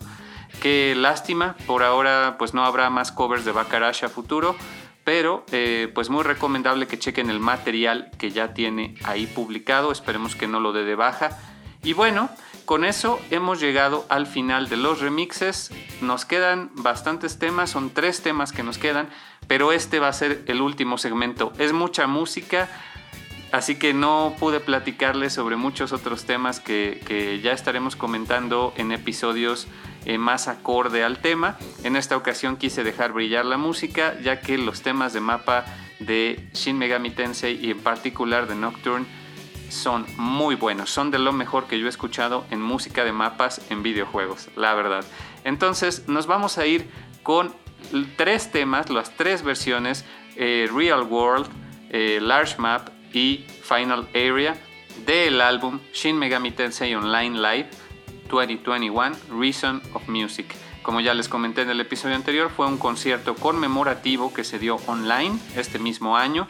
Qué 0.62 0.94
lástima, 0.96 1.54
por 1.66 1.82
ahora 1.82 2.36
pues 2.38 2.54
no 2.54 2.64
habrá 2.64 2.90
más 2.90 3.12
covers 3.12 3.44
de 3.44 3.52
Bacarash 3.52 4.04
a 4.04 4.08
futuro, 4.08 4.56
pero 5.04 5.44
eh, 5.52 5.90
pues 5.94 6.10
muy 6.10 6.24
recomendable 6.24 6.86
que 6.86 6.98
chequen 6.98 7.30
el 7.30 7.40
material 7.40 8.10
que 8.18 8.30
ya 8.30 8.54
tiene 8.54 8.94
ahí 9.04 9.26
publicado, 9.26 9.92
esperemos 9.92 10.34
que 10.34 10.48
no 10.48 10.60
lo 10.60 10.72
dé 10.72 10.84
de 10.84 10.96
baja. 10.96 11.38
Y 11.82 11.92
bueno, 11.92 12.28
con 12.64 12.84
eso 12.84 13.18
hemos 13.30 13.60
llegado 13.60 14.04
al 14.10 14.26
final 14.26 14.68
de 14.68 14.76
los 14.76 15.00
remixes. 15.00 15.70
Nos 16.02 16.26
quedan 16.26 16.70
bastantes 16.74 17.38
temas, 17.38 17.70
son 17.70 17.88
tres 17.88 18.20
temas 18.20 18.52
que 18.52 18.62
nos 18.62 18.76
quedan, 18.76 19.08
pero 19.48 19.72
este 19.72 19.98
va 19.98 20.08
a 20.08 20.12
ser 20.12 20.44
el 20.46 20.60
último 20.60 20.98
segmento. 20.98 21.52
Es 21.58 21.72
mucha 21.72 22.06
música, 22.06 22.68
así 23.50 23.76
que 23.76 23.94
no 23.94 24.36
pude 24.38 24.60
platicarles 24.60 25.32
sobre 25.32 25.56
muchos 25.56 25.92
otros 25.92 26.24
temas 26.24 26.60
que, 26.60 27.40
ya 27.42 27.52
estaremos 27.52 27.96
comentando 27.96 28.74
en 28.76 28.92
episodios 28.92 29.66
eh, 30.04 30.18
más 30.18 30.46
acorde 30.46 31.02
al 31.02 31.18
tema. 31.18 31.56
En 31.82 31.96
esta 31.96 32.16
ocasión 32.16 32.56
quise 32.56 32.84
dejar 32.84 33.12
brillar 33.12 33.46
la 33.46 33.56
música, 33.56 34.20
ya 34.20 34.40
que 34.40 34.58
los 34.58 34.82
temas 34.82 35.14
de 35.14 35.20
mapa 35.20 35.64
de 35.98 36.46
Shin 36.52 36.78
Megami 36.78 37.10
Tensei 37.10 37.58
y 37.60 37.70
en 37.70 37.80
particular 37.80 38.46
de 38.46 38.54
Nocturne 38.54 39.06
son 39.70 40.06
muy 40.16 40.54
buenos, 40.54 40.90
son 40.90 41.10
de 41.10 41.18
lo 41.18 41.32
mejor 41.32 41.66
que 41.66 41.78
yo 41.78 41.86
he 41.86 41.90
escuchado 41.90 42.46
en 42.50 42.62
música 42.62 43.04
de 43.04 43.12
mapas 43.12 43.60
en 43.70 43.82
videojuegos, 43.82 44.48
la 44.56 44.74
verdad. 44.74 45.04
Entonces 45.44 46.08
nos 46.08 46.26
vamos 46.26 46.56
a 46.58 46.66
ir 46.66 46.88
con 47.22 47.52
tres 48.16 48.50
temas, 48.50 48.90
las 48.90 49.16
tres 49.16 49.42
versiones, 49.42 50.04
eh, 50.36 50.68
Real 50.74 51.02
World, 51.02 51.48
eh, 51.90 52.18
Large 52.20 52.56
Map 52.58 52.88
y 53.12 53.44
Final 53.62 54.08
Area 54.10 54.56
del 55.06 55.40
álbum 55.40 55.80
Shin 55.92 56.18
Megami 56.18 56.50
Tensei 56.50 56.94
Online 56.94 57.38
Live 57.38 57.70
2021 58.30 59.16
Reason 59.30 59.82
of 59.94 60.08
Music. 60.08 60.54
Como 60.82 61.00
ya 61.00 61.12
les 61.12 61.28
comenté 61.28 61.62
en 61.62 61.70
el 61.70 61.80
episodio 61.80 62.16
anterior, 62.16 62.50
fue 62.50 62.66
un 62.66 62.78
concierto 62.78 63.34
conmemorativo 63.34 64.32
que 64.32 64.44
se 64.44 64.58
dio 64.58 64.76
online 64.86 65.38
este 65.54 65.78
mismo 65.78 66.16
año, 66.16 66.48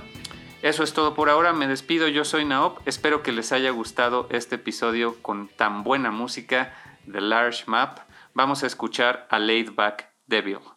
eso 0.62 0.84
es 0.84 0.94
todo 0.94 1.14
por 1.14 1.30
ahora. 1.30 1.54
Me 1.54 1.68
despido. 1.68 2.08
Yo 2.08 2.26
soy 2.26 2.46
Naop. 2.46 2.88
Espero 2.88 3.24
que 3.24 3.32
les 3.32 3.52
haya 3.52 3.72
gustado 3.72 4.28
este 4.32 4.56
episodio 4.56 5.16
con 5.22 5.48
tan 5.48 5.84
buena 5.84 6.12
música 6.12 6.74
de 7.06 7.22
Large 7.22 7.64
Map. 7.68 8.00
Vamos 8.34 8.64
a 8.64 8.68
escuchar 8.68 9.28
a 9.30 9.40
Laid 9.40 9.72
Back 9.74 10.12
Devil. 10.28 10.77